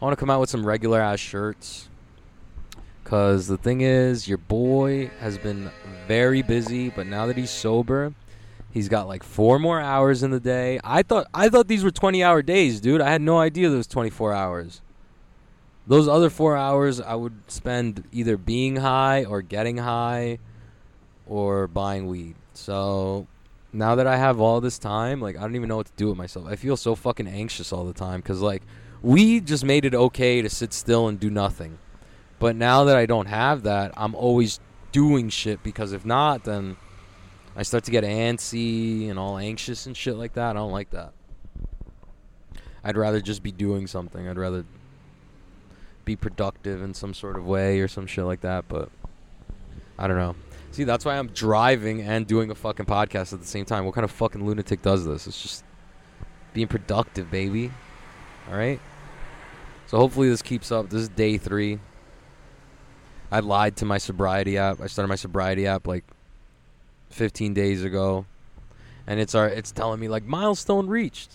I 0.00 0.04
want 0.04 0.16
to 0.16 0.20
come 0.20 0.30
out 0.30 0.40
with 0.40 0.48
some 0.48 0.66
regular 0.66 1.00
ass 1.00 1.20
shirts. 1.20 1.89
Cause 3.04 3.48
the 3.48 3.56
thing 3.56 3.80
is, 3.80 4.28
your 4.28 4.38
boy 4.38 5.10
has 5.20 5.36
been 5.38 5.70
very 6.06 6.42
busy, 6.42 6.90
but 6.90 7.06
now 7.06 7.26
that 7.26 7.36
he's 7.36 7.50
sober, 7.50 8.14
he's 8.70 8.88
got 8.88 9.08
like 9.08 9.22
four 9.22 9.58
more 9.58 9.80
hours 9.80 10.22
in 10.22 10.30
the 10.30 10.40
day. 10.40 10.78
I 10.84 11.02
thought 11.02 11.26
I 11.34 11.48
thought 11.48 11.66
these 11.68 11.82
were 11.82 11.90
20 11.90 12.22
hour 12.22 12.42
days, 12.42 12.80
dude. 12.80 13.00
I 13.00 13.10
had 13.10 13.22
no 13.22 13.38
idea 13.38 13.68
there 13.68 13.78
was 13.78 13.86
24 13.86 14.32
hours. 14.32 14.80
Those 15.86 16.06
other 16.06 16.30
four 16.30 16.56
hours 16.56 17.00
I 17.00 17.14
would 17.14 17.40
spend 17.48 18.04
either 18.12 18.36
being 18.36 18.76
high 18.76 19.24
or 19.24 19.42
getting 19.42 19.78
high 19.78 20.38
or 21.26 21.66
buying 21.66 22.06
weed. 22.06 22.36
So 22.54 23.26
now 23.72 23.94
that 23.94 24.06
I 24.06 24.16
have 24.16 24.40
all 24.40 24.60
this 24.60 24.78
time, 24.78 25.20
like 25.20 25.36
I 25.36 25.40
don't 25.40 25.56
even 25.56 25.68
know 25.68 25.76
what 25.76 25.86
to 25.86 25.92
do 25.96 26.08
with 26.08 26.18
myself. 26.18 26.46
I 26.46 26.56
feel 26.56 26.76
so 26.76 26.94
fucking 26.94 27.26
anxious 27.26 27.72
all 27.72 27.84
the 27.84 27.92
time 27.92 28.20
because 28.20 28.40
like 28.40 28.62
we 29.02 29.40
just 29.40 29.64
made 29.64 29.84
it 29.84 29.94
okay 29.94 30.42
to 30.42 30.50
sit 30.50 30.72
still 30.72 31.08
and 31.08 31.18
do 31.18 31.30
nothing. 31.30 31.78
But 32.40 32.56
now 32.56 32.84
that 32.84 32.96
I 32.96 33.06
don't 33.06 33.26
have 33.26 33.62
that, 33.62 33.92
I'm 33.96 34.16
always 34.16 34.58
doing 34.90 35.28
shit 35.28 35.62
because 35.62 35.92
if 35.92 36.04
not, 36.04 36.42
then 36.44 36.76
I 37.54 37.62
start 37.62 37.84
to 37.84 37.90
get 37.90 38.02
antsy 38.02 39.10
and 39.10 39.18
all 39.18 39.36
anxious 39.36 39.86
and 39.86 39.96
shit 39.96 40.16
like 40.16 40.32
that. 40.32 40.50
I 40.50 40.52
don't 40.54 40.72
like 40.72 40.90
that. 40.90 41.12
I'd 42.82 42.96
rather 42.96 43.20
just 43.20 43.42
be 43.42 43.52
doing 43.52 43.86
something. 43.86 44.26
I'd 44.26 44.38
rather 44.38 44.64
be 46.06 46.16
productive 46.16 46.82
in 46.82 46.94
some 46.94 47.12
sort 47.12 47.36
of 47.36 47.46
way 47.46 47.80
or 47.80 47.88
some 47.88 48.06
shit 48.06 48.24
like 48.24 48.40
that, 48.40 48.64
but 48.68 48.88
I 49.98 50.06
don't 50.06 50.16
know. 50.16 50.34
See, 50.70 50.84
that's 50.84 51.04
why 51.04 51.18
I'm 51.18 51.28
driving 51.28 52.00
and 52.00 52.26
doing 52.26 52.50
a 52.50 52.54
fucking 52.54 52.86
podcast 52.86 53.34
at 53.34 53.40
the 53.40 53.46
same 53.46 53.66
time. 53.66 53.84
What 53.84 53.94
kind 53.94 54.04
of 54.04 54.10
fucking 54.10 54.46
lunatic 54.46 54.80
does 54.80 55.04
this? 55.04 55.26
It's 55.26 55.42
just 55.42 55.64
being 56.54 56.68
productive, 56.68 57.30
baby. 57.30 57.70
All 58.50 58.56
right? 58.56 58.80
So 59.88 59.98
hopefully 59.98 60.30
this 60.30 60.40
keeps 60.40 60.72
up. 60.72 60.88
This 60.88 61.02
is 61.02 61.08
day 61.10 61.36
3. 61.36 61.80
I 63.30 63.40
lied 63.40 63.76
to 63.76 63.84
my 63.84 63.98
sobriety 63.98 64.58
app. 64.58 64.80
I 64.80 64.86
started 64.86 65.08
my 65.08 65.16
sobriety 65.16 65.66
app 65.66 65.86
like 65.86 66.04
15 67.10 67.54
days 67.54 67.84
ago, 67.84 68.26
and 69.06 69.20
it's 69.20 69.34
our 69.34 69.48
it's 69.48 69.70
telling 69.70 70.00
me 70.00 70.08
like 70.08 70.24
milestone 70.24 70.88
reached. 70.88 71.32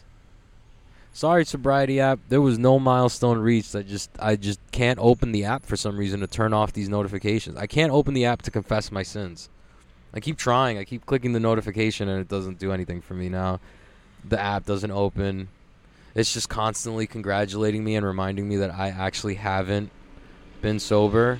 Sorry, 1.13 1.45
sobriety 1.45 2.01
app. 2.01 2.19
There 2.27 2.41
was 2.41 2.60
no 2.60 2.77
milestone 2.77 3.38
reached. 3.38 3.73
I 3.75 3.84
just 3.84 4.10
I 4.19 4.36
just 4.36 4.60
can't 4.71 4.99
open 4.99 5.31
the 5.31 5.45
app 5.45 5.65
for 5.65 5.77
some 5.77 5.97
reason 5.97 6.19
to 6.19 6.27
turn 6.27 6.53
off 6.53 6.73
these 6.73 6.89
notifications. 6.89 7.58
I 7.58 7.67
can't 7.67 7.91
open 7.91 8.13
the 8.13 8.25
app 8.25 8.41
to 8.43 8.51
confess 8.51 8.91
my 8.91 9.03
sins. 9.03 9.49
I 10.13 10.19
keep 10.19 10.38
trying. 10.38 10.77
I 10.77 10.84
keep 10.84 11.05
clicking 11.05 11.31
the 11.31 11.39
notification 11.39 12.10
and 12.10 12.19
it 12.19 12.27
doesn't 12.27 12.60
do 12.60 12.71
anything 12.71 13.01
for 13.01 13.13
me 13.13 13.29
now. 13.29 13.60
The 14.27 14.39
app 14.39 14.65
doesn't 14.65 14.91
open. 14.91 15.49
It's 16.15 16.34
just 16.34 16.49
constantly 16.49 17.08
congratulating 17.08 17.84
me 17.84 17.95
and 17.95 18.05
reminding 18.05 18.47
me 18.47 18.58
that 18.58 18.71
I 18.71 18.89
actually 18.89 19.36
haven't 19.36 19.91
been 20.62 20.79
sober 20.79 21.39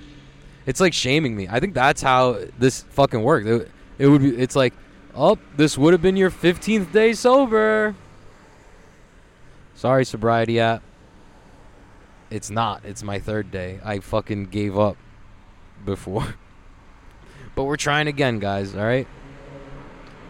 it's 0.66 0.80
like 0.80 0.94
shaming 0.94 1.36
me. 1.36 1.48
I 1.50 1.60
think 1.60 1.74
that's 1.74 2.02
how 2.02 2.40
this 2.58 2.84
fucking 2.90 3.22
worked. 3.22 3.48
It, 3.48 3.72
it 3.98 4.08
would 4.08 4.22
be. 4.22 4.36
It's 4.36 4.56
like, 4.56 4.74
oh, 5.14 5.38
this 5.56 5.78
would 5.78 5.94
have 5.94 6.02
been 6.02 6.18
your 6.18 6.32
15th 6.32 6.92
day 6.92 7.14
sober. 7.14 7.96
Sorry, 9.76 10.06
sobriety 10.06 10.60
app. 10.60 10.82
It's 12.30 12.50
not. 12.50 12.84
It's 12.86 13.04
my 13.04 13.20
third 13.20 13.52
day. 13.52 13.80
I 13.84 14.00
fucking 14.00 14.46
gave 14.46 14.78
up 14.78 14.98
before. 15.84 16.36
but 17.56 17.66
we're 17.66 17.78
trying 17.78 18.08
again, 18.08 18.40
guys. 18.40 18.76
All 18.76 18.84
right. 18.84 19.08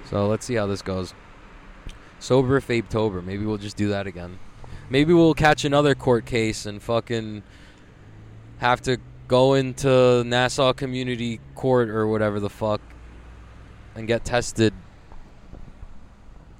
So 0.10 0.28
let's 0.28 0.46
see 0.46 0.56
how 0.56 0.68
this 0.68 0.82
goes. 0.82 1.14
Sober 2.20 2.60
Fabetober. 2.60 3.24
Maybe 3.24 3.46
we'll 3.46 3.58
just 3.58 3.78
do 3.78 3.90
that 3.90 4.08
again. 4.08 4.40
Maybe 4.90 5.14
we'll 5.14 5.34
catch 5.34 5.66
another 5.66 5.96
court 5.96 6.26
case 6.26 6.66
and 6.66 6.82
fucking 6.82 7.44
have 8.60 8.82
to 8.84 9.00
go 9.28 9.54
into 9.54 10.24
Nassau 10.24 10.74
Community 10.74 11.40
Court 11.56 11.90
or 11.90 12.08
whatever 12.08 12.40
the 12.40 12.50
fuck 12.50 12.82
and 13.96 14.08
get 14.08 14.26
tested 14.26 14.74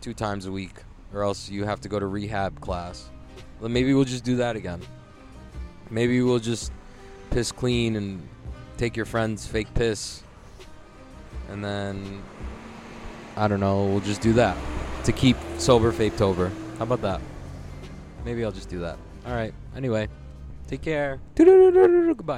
two 0.02 0.14
times 0.14 0.46
a 0.46 0.52
week, 0.52 0.84
or 1.14 1.24
else 1.24 1.50
you 1.50 1.66
have 1.66 1.82
to 1.82 1.90
go 1.90 2.00
to 2.00 2.06
rehab 2.06 2.62
class. 2.62 3.10
Well, 3.60 3.70
maybe 3.70 3.94
we'll 3.94 4.06
just 4.06 4.24
do 4.24 4.38
that 4.38 4.56
again. 4.56 4.82
Maybe 5.90 6.22
we'll 6.22 6.40
just 6.40 6.72
piss 7.32 7.52
clean 7.52 7.96
and 7.96 8.28
take 8.78 8.96
your 8.96 9.06
friend's 9.06 9.46
fake 9.46 9.74
piss, 9.74 10.24
and 11.50 11.64
then 11.64 12.22
I 13.38 13.48
don't 13.48 13.60
know. 13.60 13.86
We'll 13.86 14.00
just 14.00 14.22
do 14.22 14.34
that 14.34 14.58
to 15.04 15.12
keep 15.12 15.38
sober 15.58 15.92
Fapetober. 15.92 16.52
How 16.78 16.84
about 16.84 17.02
that? 17.02 17.22
Maybe 18.24 18.44
I'll 18.44 18.52
just 18.52 18.70
do 18.70 18.80
that. 18.80 18.98
All 19.26 19.34
right. 19.34 19.54
Anyway, 19.76 20.08
take 20.68 20.82
care. 20.82 21.20
Goodbye. 21.36 22.34